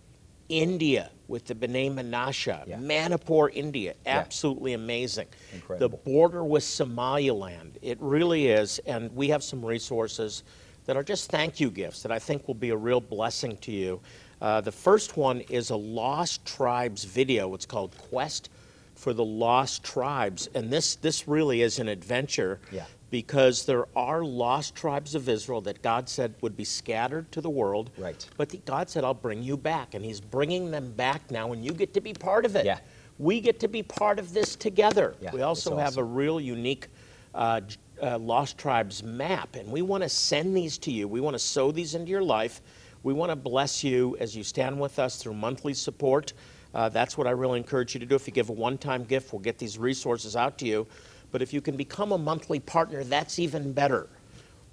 India 0.48 1.10
with 1.28 1.44
the 1.46 1.54
B'nai 1.54 1.90
Menashe, 1.92 2.66
Yeah. 2.68 2.78
Manipur, 2.78 3.48
India. 3.50 3.94
Absolutely 4.06 4.74
amazing. 4.74 5.26
Incredible. 5.52 5.88
The 5.88 6.10
border 6.10 6.44
with 6.44 6.62
Somaliland. 6.62 7.78
It 7.82 7.98
really 8.00 8.46
is. 8.48 8.78
And 8.86 9.14
we 9.16 9.28
have 9.28 9.42
some 9.42 9.64
resources 9.64 10.44
that 10.84 10.96
are 10.96 11.02
just 11.02 11.30
thank 11.30 11.58
you 11.58 11.68
gifts 11.70 12.02
that 12.02 12.12
I 12.12 12.18
think 12.20 12.46
will 12.46 12.54
be 12.54 12.70
a 12.70 12.76
real 12.76 13.00
blessing 13.00 13.56
to 13.58 13.72
you. 13.72 14.00
Uh, 14.40 14.60
the 14.60 14.70
first 14.70 15.16
one 15.16 15.40
is 15.42 15.70
a 15.70 15.76
Lost 15.76 16.44
Tribes 16.44 17.02
video. 17.04 17.52
It's 17.54 17.66
called 17.66 17.96
Quest 17.98 18.48
for 18.96 19.12
the 19.12 19.24
Lost 19.24 19.84
Tribes. 19.84 20.48
And 20.54 20.70
this, 20.72 20.96
this 20.96 21.28
really 21.28 21.62
is 21.62 21.78
an 21.78 21.86
adventure 21.88 22.58
Yeah. 22.72 22.86
because 23.10 23.64
there 23.66 23.86
are 23.94 24.24
lost 24.24 24.74
tribes 24.74 25.14
of 25.14 25.28
Israel 25.28 25.60
that 25.62 25.82
God 25.82 26.08
said 26.08 26.34
would 26.40 26.56
be 26.56 26.64
scattered 26.64 27.30
to 27.32 27.40
the 27.40 27.50
world. 27.50 27.90
Right. 27.98 28.26
But 28.36 28.48
the, 28.48 28.58
God 28.58 28.90
said, 28.90 29.04
I'll 29.04 29.14
bring 29.14 29.42
you 29.42 29.56
back. 29.56 29.94
And 29.94 30.04
He's 30.04 30.20
bringing 30.20 30.70
them 30.70 30.90
back 30.92 31.30
now, 31.30 31.52
and 31.52 31.64
you 31.64 31.72
get 31.72 31.94
to 31.94 32.00
be 32.00 32.14
part 32.14 32.44
of 32.44 32.56
it. 32.56 32.64
Yeah. 32.66 32.78
We 33.18 33.40
get 33.40 33.60
to 33.60 33.68
be 33.68 33.82
part 33.82 34.18
of 34.18 34.34
this 34.34 34.56
together. 34.56 35.14
Yeah, 35.22 35.30
we 35.32 35.40
also 35.40 35.72
it's 35.78 35.82
have 35.82 35.96
a 35.96 36.04
real 36.04 36.38
unique 36.38 36.88
uh, 37.34 37.62
uh, 38.02 38.18
Lost 38.18 38.58
Tribes 38.58 39.02
map, 39.02 39.56
and 39.56 39.70
we 39.70 39.80
want 39.80 40.02
to 40.02 40.08
send 40.08 40.54
these 40.54 40.76
to 40.78 40.90
you. 40.90 41.08
We 41.08 41.20
want 41.20 41.34
to 41.34 41.38
sow 41.38 41.70
these 41.70 41.94
into 41.94 42.10
your 42.10 42.22
life. 42.22 42.60
We 43.02 43.14
want 43.14 43.30
to 43.30 43.36
bless 43.36 43.82
you 43.84 44.16
as 44.20 44.36
you 44.36 44.42
stand 44.42 44.78
with 44.78 44.98
us 44.98 45.16
through 45.16 45.34
monthly 45.34 45.72
support. 45.72 46.34
Uh, 46.76 46.90
that's 46.90 47.16
what 47.16 47.26
I 47.26 47.30
really 47.30 47.58
encourage 47.58 47.94
you 47.94 48.00
to 48.00 48.06
do. 48.06 48.14
If 48.14 48.26
you 48.26 48.34
give 48.34 48.50
a 48.50 48.52
one 48.52 48.76
time 48.76 49.04
gift, 49.04 49.32
we'll 49.32 49.40
get 49.40 49.56
these 49.56 49.78
resources 49.78 50.36
out 50.36 50.58
to 50.58 50.66
you. 50.66 50.86
But 51.32 51.40
if 51.40 51.54
you 51.54 51.62
can 51.62 51.74
become 51.74 52.12
a 52.12 52.18
monthly 52.18 52.60
partner, 52.60 53.02
that's 53.02 53.38
even 53.38 53.72
better. 53.72 54.10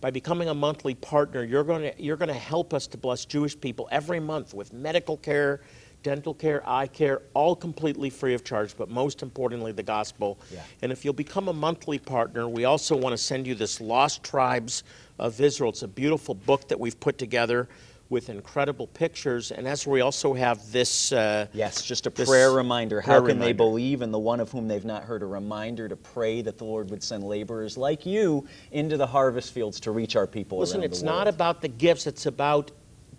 By 0.01 0.11
becoming 0.11 0.49
a 0.49 0.53
monthly 0.53 0.95
partner, 0.95 1.45
you're 1.45 1.63
going 1.63 1.83
to 1.83 2.03
you're 2.03 2.17
going 2.17 2.27
to 2.27 2.33
help 2.33 2.73
us 2.73 2.87
to 2.87 2.97
bless 2.97 3.23
Jewish 3.23 3.59
people 3.59 3.87
every 3.89 4.19
month 4.19 4.53
with 4.53 4.73
medical 4.73 5.15
care, 5.15 5.61
dental 6.03 6.33
care, 6.33 6.61
eye 6.69 6.87
care, 6.87 7.21
all 7.33 7.55
completely 7.55 8.09
free 8.09 8.33
of 8.33 8.43
charge, 8.43 8.75
but 8.75 8.89
most 8.89 9.23
importantly, 9.23 9.71
the 9.71 9.81
gospel. 9.81 10.37
Yeah. 10.51 10.59
And 10.81 10.91
if 10.91 11.05
you'll 11.05 11.13
become 11.13 11.47
a 11.47 11.53
monthly 11.53 11.99
partner, 11.99 12.49
we 12.49 12.65
also 12.65 12.97
want 12.97 13.13
to 13.13 13.17
send 13.17 13.47
you 13.47 13.55
this 13.55 13.79
Lost 13.79 14.25
Tribes 14.25 14.83
of 15.19 15.39
Israel. 15.39 15.69
It's 15.69 15.83
a 15.83 15.87
beautiful 15.87 16.35
book 16.35 16.67
that 16.67 16.81
we've 16.81 16.99
put 16.99 17.17
together 17.17 17.69
with 18.09 18.29
incredible 18.29 18.87
pictures. 18.87 19.51
And 19.51 19.67
as 19.67 19.87
we 19.87 20.01
also 20.01 20.33
have 20.33 20.71
this. 20.71 21.11
Uh, 21.11 21.47
Yes, 21.53 21.81
just 21.81 22.05
a 22.05 22.11
prayer 22.11 22.51
reminder. 22.51 23.01
prayer 23.01 23.19
How 23.19 23.25
can 23.25 23.39
they 23.39 23.53
believe 23.53 24.01
in 24.01 24.11
the 24.11 24.19
one 24.19 24.39
of 24.39 24.51
whom 24.51 24.67
they've 24.67 24.85
not 24.85 25.03
heard? 25.03 25.23
A 25.23 25.25
reminder 25.25 25.87
to 25.87 25.95
pray 25.95 26.41
that 26.41 26.57
the 26.57 26.65
Lord 26.65 26.89
would 26.91 27.01
send 27.01 27.23
laborers 27.23 27.77
like 27.77 28.05
you 28.05 28.47
into 28.71 28.97
the 28.97 29.07
harvest 29.07 29.53
fields 29.53 29.79
to 29.81 29.91
reach 29.91 30.15
our 30.15 30.27
people 30.27 30.59
Listen, 30.59 30.83
it's 30.83 31.01
not 31.01 31.27
about 31.27 31.61
the 31.61 31.67
gifts, 31.67 32.07
it's 32.07 32.25
about 32.25 32.71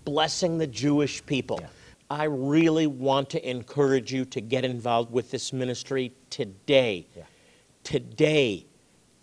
blessing 0.05 0.59
the 0.59 0.66
Jewish 0.66 1.25
people. 1.27 1.59
Yeah. 1.61 1.68
I 2.11 2.25
really 2.25 2.87
want 2.87 3.31
to 3.31 3.49
encourage 3.51 4.12
you 4.12 4.25
to 4.27 4.40
get 4.40 4.64
involved 4.64 5.11
with 5.11 5.31
this 5.31 5.53
ministry 5.53 6.12
today. 6.31 7.09
Yeah. 7.16 7.25
Today, 7.83 8.66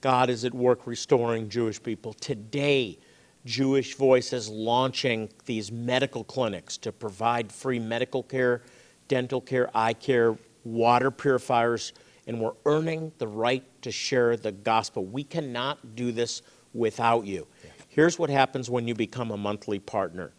God 0.01 0.29
is 0.29 0.43
at 0.45 0.53
work 0.53 0.87
restoring 0.87 1.47
Jewish 1.47 1.81
people. 1.81 2.13
Today, 2.13 2.97
Jewish 3.45 3.95
Voices 3.95 4.49
launching 4.49 5.29
these 5.45 5.71
medical 5.71 6.23
clinics 6.23 6.77
to 6.77 6.91
provide 6.91 7.51
free 7.51 7.79
medical 7.79 8.23
care, 8.23 8.61
dental 9.07 9.41
care, 9.41 9.69
eye 9.75 9.93
care, 9.93 10.37
water 10.63 11.09
purifiers, 11.09 11.93
and 12.27 12.39
we're 12.39 12.53
earning 12.65 13.11
the 13.17 13.27
right 13.27 13.63
to 13.81 13.91
share 13.91 14.37
the 14.37 14.51
gospel. 14.51 15.05
We 15.05 15.23
cannot 15.23 15.95
do 15.95 16.11
this 16.11 16.43
without 16.73 17.25
you. 17.25 17.47
Here's 17.87 18.19
what 18.19 18.29
happens 18.29 18.69
when 18.69 18.87
you 18.87 18.93
become 18.93 19.31
a 19.31 19.37
monthly 19.37 19.79
partner. 19.79 20.31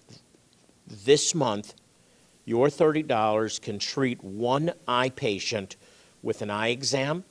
This 0.86 1.34
month, 1.34 1.74
your 2.44 2.68
$30 2.68 3.60
can 3.60 3.78
treat 3.78 4.22
one 4.22 4.72
eye 4.86 5.10
patient 5.10 5.76
with 6.22 6.40
an 6.40 6.50
eye 6.50 6.68
exam, 6.68 7.24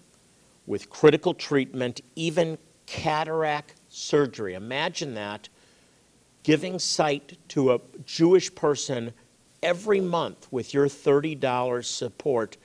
with 0.65 0.89
critical 0.89 1.33
treatment, 1.33 2.01
even 2.15 2.57
cataract 2.85 3.75
surgery. 3.89 4.53
Imagine 4.53 5.13
that 5.15 5.49
giving 6.43 6.79
sight 6.79 7.37
to 7.49 7.73
a 7.73 7.81
Jewish 8.05 8.53
person 8.53 9.13
every 9.61 10.01
month 10.01 10.47
with 10.51 10.73
your 10.73 10.87
$30 10.87 11.85
support. 11.85 12.57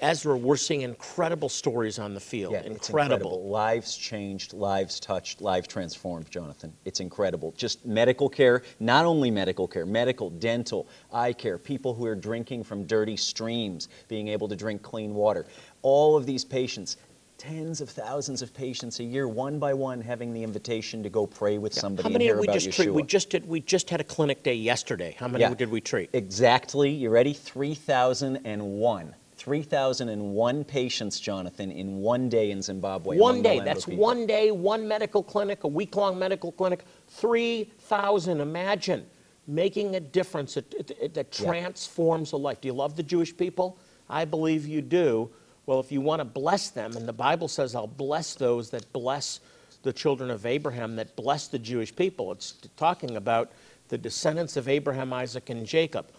Ezra, 0.00 0.36
we're 0.36 0.56
seeing 0.56 0.82
incredible 0.82 1.48
stories 1.48 1.98
on 1.98 2.14
the 2.14 2.20
field. 2.20 2.52
Yeah, 2.52 2.60
it's 2.60 2.88
incredible. 2.88 3.48
Lives 3.48 3.96
changed, 3.96 4.52
lives 4.52 5.00
touched, 5.00 5.40
lives 5.40 5.66
transformed, 5.66 6.30
Jonathan. 6.30 6.72
It's 6.84 7.00
incredible. 7.00 7.52
Just 7.56 7.84
medical 7.84 8.28
care, 8.28 8.62
not 8.78 9.04
only 9.04 9.28
medical 9.28 9.66
care, 9.66 9.84
medical, 9.84 10.30
dental, 10.30 10.86
eye 11.12 11.32
care, 11.32 11.58
people 11.58 11.94
who 11.94 12.06
are 12.06 12.14
drinking 12.14 12.62
from 12.62 12.84
dirty 12.84 13.16
streams, 13.16 13.88
being 14.06 14.28
able 14.28 14.46
to 14.46 14.54
drink 14.54 14.82
clean 14.82 15.14
water. 15.14 15.46
All 15.82 16.16
of 16.16 16.26
these 16.26 16.44
patients, 16.44 16.96
tens 17.38 17.80
of 17.80 17.88
thousands 17.88 18.42
of 18.42 18.52
patients 18.52 18.98
a 18.98 19.04
year, 19.04 19.28
one 19.28 19.58
by 19.60 19.72
one, 19.72 20.00
having 20.00 20.32
the 20.34 20.42
invitation 20.42 21.02
to 21.04 21.08
go 21.08 21.24
pray 21.26 21.56
with 21.56 21.72
somebody 21.72 22.02
How 22.02 22.12
many 22.12 22.28
and 22.28 22.40
did 22.40 22.48
we 22.48 22.52
just 22.58 22.72
treat? 22.76 22.92
We 22.92 23.04
just 23.04 23.30
did. 23.30 23.46
We 23.48 23.60
just 23.60 23.88
had 23.88 24.00
a 24.00 24.04
clinic 24.04 24.42
day 24.42 24.54
yesterday. 24.54 25.14
How 25.18 25.28
many 25.28 25.42
Yeah. 25.42 25.54
did 25.54 25.70
we 25.70 25.80
treat? 25.80 26.10
Exactly. 26.12 26.90
You 26.90 27.10
ready? 27.10 27.32
3,001. 27.32 29.14
3,001 29.36 30.64
patients, 30.64 31.20
Jonathan, 31.20 31.70
in 31.70 31.98
one 31.98 32.28
day 32.28 32.50
in 32.50 32.60
Zimbabwe. 32.60 33.16
One 33.16 33.40
day. 33.40 33.60
That's 33.60 33.84
people. 33.84 34.02
one 34.02 34.26
day, 34.26 34.50
one 34.50 34.88
medical 34.88 35.22
clinic, 35.22 35.62
a 35.62 35.68
week 35.68 35.94
long 35.94 36.18
medical 36.18 36.50
clinic. 36.50 36.84
3,000. 37.06 38.40
Imagine 38.40 39.06
making 39.46 39.94
a 39.94 40.00
difference 40.00 40.54
that, 40.54 40.70
that- 40.72 41.14
that 41.14 41.38
Yeah. 41.40 41.46
transforms 41.46 42.32
a 42.32 42.36
life. 42.36 42.60
Do 42.60 42.66
you 42.66 42.74
love 42.74 42.96
the 42.96 43.02
Jewish 43.04 43.34
people? 43.34 43.78
I 44.10 44.24
believe 44.24 44.66
you 44.66 44.82
do. 44.82 45.30
Well, 45.68 45.80
if 45.80 45.92
you 45.92 46.00
want 46.00 46.20
to 46.20 46.24
bless 46.24 46.70
them, 46.70 46.96
and 46.96 47.06
the 47.06 47.12
Bible 47.12 47.46
says, 47.46 47.74
I'll 47.74 47.86
bless 47.86 48.34
those 48.34 48.70
that 48.70 48.90
bless 48.90 49.40
the 49.82 49.92
children 49.92 50.30
of 50.30 50.46
Abraham, 50.46 50.96
that 50.96 51.14
bless 51.14 51.46
the 51.46 51.58
Jewish 51.58 51.94
people. 51.94 52.32
It's 52.32 52.52
talking 52.78 53.18
about 53.18 53.52
the 53.88 53.98
descendants 53.98 54.56
of 54.56 54.66
Abraham, 54.66 55.12
Isaac, 55.12 55.50
and 55.50 55.66
Jacob. 55.66 56.10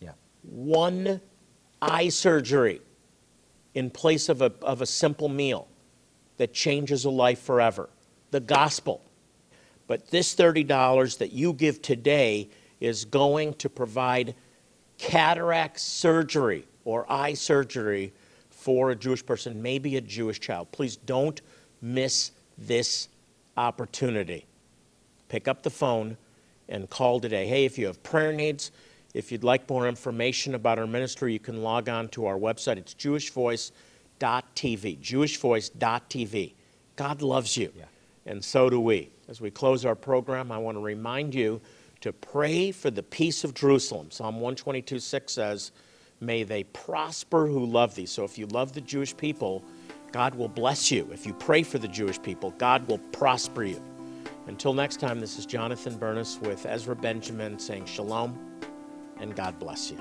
Yeah. 0.00 0.10
One 0.42 1.20
eye 1.80 2.08
surgery 2.08 2.80
in 3.74 3.90
place 3.90 4.28
of 4.28 4.42
a, 4.42 4.52
of 4.60 4.82
a 4.82 4.86
simple 4.86 5.28
meal 5.28 5.68
that 6.38 6.52
changes 6.52 7.04
a 7.04 7.10
life 7.10 7.38
forever. 7.38 7.88
The 8.32 8.40
gospel. 8.40 9.04
But 9.86 10.08
this 10.08 10.34
$30 10.34 11.18
that 11.18 11.30
you 11.32 11.52
give 11.52 11.80
today 11.80 12.50
is 12.80 13.04
going 13.04 13.54
to 13.54 13.68
provide 13.68 14.34
cataract 14.98 15.78
surgery 15.78 16.66
or 16.84 17.06
eye 17.08 17.34
surgery 17.34 18.12
for 18.66 18.90
a 18.90 18.96
Jewish 18.96 19.24
person, 19.24 19.62
maybe 19.62 19.96
a 19.96 20.00
Jewish 20.00 20.40
child. 20.40 20.72
Please 20.72 20.96
don't 20.96 21.40
miss 21.80 22.32
this 22.58 23.08
opportunity. 23.56 24.44
Pick 25.28 25.46
up 25.46 25.62
the 25.62 25.70
phone 25.70 26.16
and 26.68 26.90
call 26.90 27.20
today. 27.20 27.46
Hey, 27.46 27.64
if 27.64 27.78
you 27.78 27.86
have 27.86 28.02
prayer 28.02 28.32
needs, 28.32 28.72
if 29.14 29.30
you'd 29.30 29.44
like 29.44 29.70
more 29.70 29.86
information 29.86 30.56
about 30.56 30.80
our 30.80 30.86
ministry, 30.88 31.32
you 31.32 31.38
can 31.38 31.62
log 31.62 31.88
on 31.88 32.08
to 32.08 32.26
our 32.26 32.36
website. 32.36 32.76
It's 32.76 32.92
jewishvoice.tv. 32.94 34.98
Jewishvoice.tv. 34.98 36.52
God 36.96 37.22
loves 37.22 37.56
you, 37.56 37.72
and 38.26 38.44
so 38.44 38.68
do 38.68 38.80
we. 38.80 39.10
As 39.28 39.40
we 39.40 39.52
close 39.52 39.84
our 39.84 39.94
program, 39.94 40.50
I 40.50 40.58
want 40.58 40.76
to 40.76 40.82
remind 40.82 41.36
you 41.36 41.60
to 42.00 42.12
pray 42.12 42.72
for 42.72 42.90
the 42.90 43.04
peace 43.04 43.44
of 43.44 43.54
Jerusalem. 43.54 44.10
Psalm 44.10 44.40
122 44.40 44.98
6 44.98 45.32
says, 45.32 45.70
May 46.20 46.42
they 46.42 46.64
prosper 46.64 47.46
who 47.46 47.64
love 47.64 47.94
thee. 47.94 48.06
So 48.06 48.24
if 48.24 48.38
you 48.38 48.46
love 48.46 48.72
the 48.72 48.80
Jewish 48.80 49.16
people, 49.16 49.64
God 50.12 50.34
will 50.34 50.48
bless 50.48 50.90
you. 50.90 51.08
If 51.12 51.26
you 51.26 51.34
pray 51.34 51.62
for 51.62 51.78
the 51.78 51.88
Jewish 51.88 52.20
people, 52.22 52.52
God 52.52 52.86
will 52.88 52.98
prosper 52.98 53.64
you. 53.64 53.82
Until 54.46 54.72
next 54.72 55.00
time, 55.00 55.20
this 55.20 55.38
is 55.38 55.44
Jonathan 55.44 55.98
Bernis 55.98 56.38
with 56.40 56.64
Ezra 56.66 56.96
Benjamin 56.96 57.58
saying 57.58 57.84
shalom 57.86 58.38
and 59.18 59.34
God 59.34 59.58
bless 59.58 59.90
you. 59.90 60.00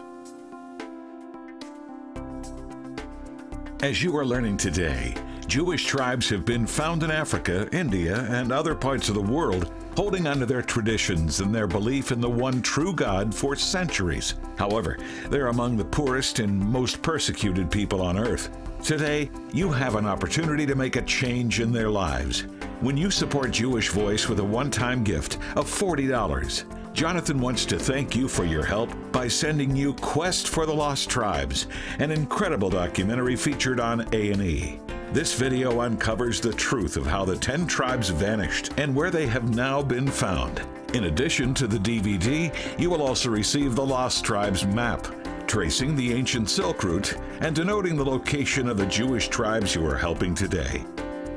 As 3.81 4.01
you 4.01 4.15
are 4.17 4.25
learning 4.25 4.57
today, 4.57 5.13
Jewish 5.47 5.85
tribes 5.85 6.27
have 6.29 6.43
been 6.43 6.65
found 6.65 7.03
in 7.03 7.11
Africa, 7.11 7.69
India, 7.71 8.25
and 8.29 8.51
other 8.51 8.73
parts 8.73 9.09
of 9.09 9.15
the 9.15 9.21
world, 9.21 9.71
holding 9.95 10.25
onto 10.27 10.45
their 10.45 10.63
traditions 10.63 11.39
and 11.39 11.53
their 11.53 11.67
belief 11.67 12.11
in 12.11 12.19
the 12.19 12.29
one 12.29 12.61
true 12.61 12.93
God 12.93 13.33
for 13.33 13.55
centuries. 13.55 14.35
However, 14.57 14.97
they're 15.29 15.47
among 15.47 15.77
the 15.77 15.85
poorest 15.85 16.39
and 16.39 16.59
most 16.59 17.01
persecuted 17.01 17.69
people 17.69 18.01
on 18.01 18.17
earth. 18.17 18.49
Today, 18.83 19.29
you 19.53 19.71
have 19.71 19.95
an 19.95 20.05
opportunity 20.05 20.65
to 20.65 20.75
make 20.75 20.95
a 20.95 21.01
change 21.03 21.59
in 21.59 21.71
their 21.71 21.89
lives. 21.89 22.41
When 22.81 22.97
you 22.97 23.11
support 23.11 23.51
Jewish 23.51 23.89
Voice 23.89 24.27
with 24.27 24.39
a 24.39 24.43
one 24.43 24.71
time 24.71 25.03
gift 25.03 25.37
of 25.55 25.69
$40, 25.69 26.65
Jonathan 26.93 27.39
wants 27.39 27.65
to 27.65 27.77
thank 27.77 28.15
you 28.15 28.27
for 28.27 28.45
your 28.45 28.63
help 28.63 28.89
by 29.11 29.27
sending 29.27 29.75
you 29.75 29.93
Quest 29.95 30.47
for 30.47 30.65
the 30.65 30.73
Lost 30.73 31.09
Tribes, 31.09 31.67
an 31.99 32.11
incredible 32.11 32.69
documentary 32.69 33.35
featured 33.35 33.79
on 33.79 34.07
A&E. 34.13 34.79
This 35.13 35.33
video 35.33 35.81
uncovers 35.81 36.41
the 36.41 36.51
truth 36.51 36.97
of 36.97 37.05
how 37.05 37.23
the 37.23 37.37
10 37.37 37.67
tribes 37.67 38.09
vanished 38.09 38.71
and 38.77 38.93
where 38.93 39.11
they 39.11 39.27
have 39.27 39.55
now 39.55 39.81
been 39.81 40.07
found. 40.07 40.61
In 40.93 41.05
addition 41.05 41.53
to 41.53 41.67
the 41.67 41.77
DVD, 41.77 42.53
you 42.79 42.89
will 42.89 43.01
also 43.01 43.29
receive 43.29 43.75
the 43.75 43.85
Lost 43.85 44.25
Tribes 44.25 44.65
map, 44.65 45.07
tracing 45.47 45.95
the 45.95 46.11
ancient 46.11 46.49
Silk 46.49 46.83
Route 46.83 47.15
and 47.39 47.55
denoting 47.55 47.95
the 47.95 48.03
location 48.03 48.67
of 48.67 48.77
the 48.77 48.85
Jewish 48.87 49.29
tribes 49.29 49.75
you 49.75 49.87
are 49.87 49.97
helping 49.97 50.35
today. 50.35 50.83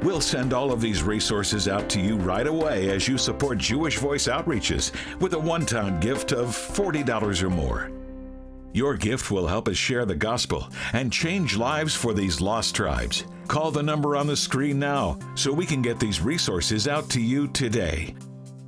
We'll 0.03 0.21
send 0.21 0.53
all 0.53 0.73
of 0.73 0.81
these 0.81 1.03
resources 1.03 1.69
out 1.69 1.89
to 1.91 2.01
you 2.01 2.17
right 2.17 2.47
away 2.47 2.91
as 2.91 3.07
you 3.07 3.19
support 3.19 3.59
Jewish 3.59 3.99
Voice 3.99 4.29
Outreaches 4.29 4.93
with 5.21 5.35
a 5.35 5.39
one 5.39 5.67
time 5.67 6.01
gift 6.01 6.33
of 6.33 6.49
$40 6.49 7.43
or 7.43 7.51
more. 7.51 7.91
Your 8.73 8.95
gift 8.95 9.31
will 9.31 9.47
help 9.47 9.69
us 9.69 9.77
share 9.77 10.05
the 10.05 10.15
gospel 10.15 10.69
and 10.93 11.13
change 11.13 11.57
lives 11.57 11.95
for 11.95 12.13
these 12.13 12.41
lost 12.41 12.75
tribes. 12.75 13.25
Call 13.47 13.71
the 13.71 13.83
number 13.83 14.15
on 14.15 14.27
the 14.27 14.37
screen 14.37 14.79
now 14.79 15.19
so 15.35 15.53
we 15.53 15.65
can 15.65 15.81
get 15.81 15.99
these 15.99 16.21
resources 16.21 16.87
out 16.87 17.09
to 17.11 17.21
you 17.21 17.49
today. 17.49 18.15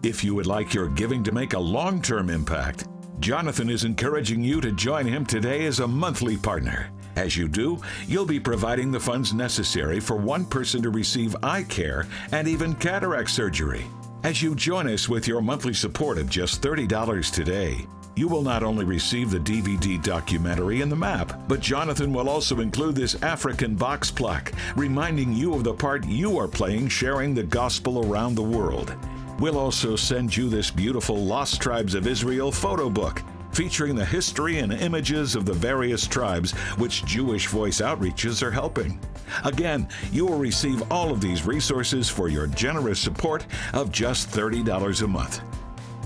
If 0.02 0.24
you 0.24 0.34
would 0.34 0.46
like 0.46 0.72
your 0.72 0.88
giving 0.88 1.22
to 1.24 1.32
make 1.32 1.52
a 1.52 1.58
long 1.58 2.00
term 2.00 2.30
impact, 2.30 2.88
Jonathan 3.20 3.68
is 3.68 3.84
encouraging 3.84 4.42
you 4.42 4.62
to 4.62 4.72
join 4.72 5.06
him 5.06 5.26
today 5.26 5.66
as 5.66 5.80
a 5.80 5.86
monthly 5.86 6.38
partner. 6.38 6.90
As 7.16 7.36
you 7.36 7.48
do, 7.48 7.78
you'll 8.08 8.24
be 8.24 8.40
providing 8.40 8.90
the 8.90 9.00
funds 9.00 9.34
necessary 9.34 10.00
for 10.00 10.16
one 10.16 10.46
person 10.46 10.80
to 10.82 10.88
receive 10.90 11.36
eye 11.42 11.64
care 11.64 12.06
and 12.32 12.48
even 12.48 12.74
cataract 12.76 13.28
surgery. 13.28 13.84
As 14.22 14.40
you 14.40 14.54
join 14.54 14.88
us 14.88 15.08
with 15.08 15.28
your 15.28 15.42
monthly 15.42 15.74
support 15.74 16.16
of 16.16 16.30
just 16.30 16.62
$30 16.62 17.30
today, 17.32 17.86
you 18.16 18.29
will 18.29 18.42
not 18.42 18.62
only 18.62 18.85
receive 18.85 19.31
the 19.31 19.38
DVD 19.38 20.03
documentary 20.03 20.81
and 20.81 20.90
the 20.90 20.96
map, 20.96 21.40
but 21.49 21.61
Jonathan 21.61 22.12
will 22.12 22.29
also 22.29 22.61
include 22.61 22.94
this 22.94 23.20
African 23.23 23.75
box 23.75 24.11
plaque, 24.11 24.53
reminding 24.77 25.33
you 25.33 25.55
of 25.55 25.64
the 25.64 25.75
part 25.75 26.07
you 26.07 26.38
are 26.38 26.49
playing 26.49 26.88
sharing 26.88 27.35
the 27.35 27.42
gospel 27.42 28.07
around 28.11 28.35
the 28.35 28.42
world. 28.42 28.94
We'll 29.38 29.59
also 29.59 29.96
send 29.96 30.37
you 30.37 30.49
this 30.49 30.70
beautiful 30.70 31.16
Lost 31.16 31.61
Tribes 31.61 31.94
of 31.94 32.07
Israel 32.07 32.53
photo 32.53 32.90
book 32.90 33.23
featuring 33.53 33.94
the 33.94 34.05
history 34.05 34.59
and 34.59 34.73
images 34.73 35.35
of 35.35 35.44
the 35.44 35.53
various 35.53 36.07
tribes 36.07 36.53
which 36.79 37.05
Jewish 37.05 37.46
Voice 37.49 37.81
Outreaches 37.81 38.42
are 38.42 38.51
helping. 38.51 39.01
Again, 39.44 39.88
you 40.12 40.27
will 40.27 40.38
receive 40.38 40.90
all 40.90 41.11
of 41.11 41.20
these 41.20 41.46
resources 41.46 42.09
for 42.09 42.29
your 42.29 42.46
generous 42.46 43.01
support 43.01 43.46
of 43.73 43.92
just 43.92 44.31
$30 44.31 45.03
a 45.03 45.07
month. 45.07 45.42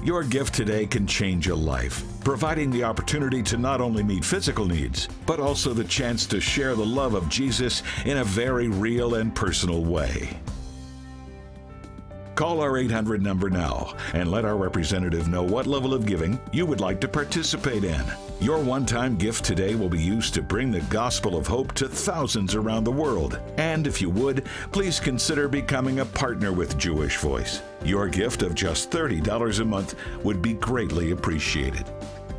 Your 0.04 0.22
gift 0.22 0.52
today 0.52 0.84
can 0.84 1.06
change 1.06 1.48
a 1.48 1.54
life, 1.54 2.04
providing 2.24 2.70
the 2.70 2.84
opportunity 2.84 3.42
to 3.44 3.56
not 3.56 3.80
only 3.80 4.02
meet 4.02 4.22
physical 4.22 4.66
needs, 4.66 5.08
but 5.24 5.40
also 5.40 5.72
the 5.72 5.84
chance 5.84 6.26
to 6.26 6.42
share 6.42 6.74
the 6.74 6.84
love 6.84 7.14
of 7.14 7.30
Jesus 7.30 7.82
in 8.04 8.18
a 8.18 8.24
very 8.24 8.68
real 8.68 9.14
and 9.14 9.34
personal 9.34 9.82
way. 9.82 10.38
Call 12.34 12.60
our 12.60 12.76
800 12.76 13.22
number 13.22 13.48
now 13.48 13.94
and 14.12 14.30
let 14.30 14.44
our 14.44 14.56
representative 14.56 15.28
know 15.28 15.44
what 15.44 15.68
level 15.68 15.94
of 15.94 16.04
giving 16.04 16.40
you 16.52 16.66
would 16.66 16.80
like 16.80 17.00
to 17.00 17.08
participate 17.08 17.84
in. 17.84 18.02
Your 18.40 18.58
one 18.58 18.84
time 18.84 19.16
gift 19.16 19.44
today 19.44 19.76
will 19.76 19.88
be 19.88 20.02
used 20.02 20.34
to 20.34 20.42
bring 20.42 20.72
the 20.72 20.80
gospel 20.82 21.36
of 21.36 21.46
hope 21.46 21.72
to 21.74 21.88
thousands 21.88 22.56
around 22.56 22.82
the 22.84 22.90
world. 22.90 23.38
And 23.56 23.86
if 23.86 24.02
you 24.02 24.10
would, 24.10 24.46
please 24.72 24.98
consider 24.98 25.46
becoming 25.46 26.00
a 26.00 26.04
partner 26.04 26.52
with 26.52 26.76
Jewish 26.76 27.18
Voice. 27.18 27.62
Your 27.84 28.08
gift 28.08 28.42
of 28.42 28.56
just 28.56 28.90
$30 28.90 29.60
a 29.60 29.64
month 29.64 29.94
would 30.24 30.42
be 30.42 30.54
greatly 30.54 31.12
appreciated. 31.12 31.84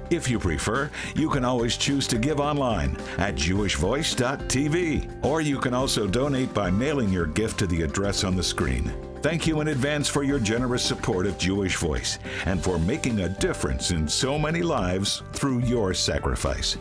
If 0.09 0.29
you 0.29 0.37
prefer, 0.39 0.91
you 1.15 1.29
can 1.29 1.45
always 1.45 1.77
choose 1.77 2.05
to 2.07 2.17
give 2.17 2.39
online 2.39 2.97
at 3.17 3.35
jewishvoice.tv, 3.35 5.25
or 5.25 5.41
you 5.41 5.57
can 5.57 5.73
also 5.73 6.05
donate 6.05 6.53
by 6.53 6.69
mailing 6.69 7.09
your 7.09 7.25
gift 7.25 7.57
to 7.59 7.67
the 7.67 7.81
address 7.81 8.23
on 8.23 8.35
the 8.35 8.43
screen. 8.43 8.93
Thank 9.25 9.47
you 9.47 9.59
in 9.59 9.69
advance 9.69 10.07
for 10.07 10.21
your 10.21 10.37
generous 10.37 10.83
support 10.83 11.25
of 11.25 11.39
Jewish 11.39 11.77
Voice 11.77 12.19
and 12.45 12.63
for 12.63 12.77
making 12.77 13.21
a 13.21 13.29
difference 13.29 13.89
in 13.89 14.07
so 14.07 14.37
many 14.37 14.61
lives 14.61 15.23
through 15.33 15.61
your 15.61 15.95
sacrifice. 15.95 16.77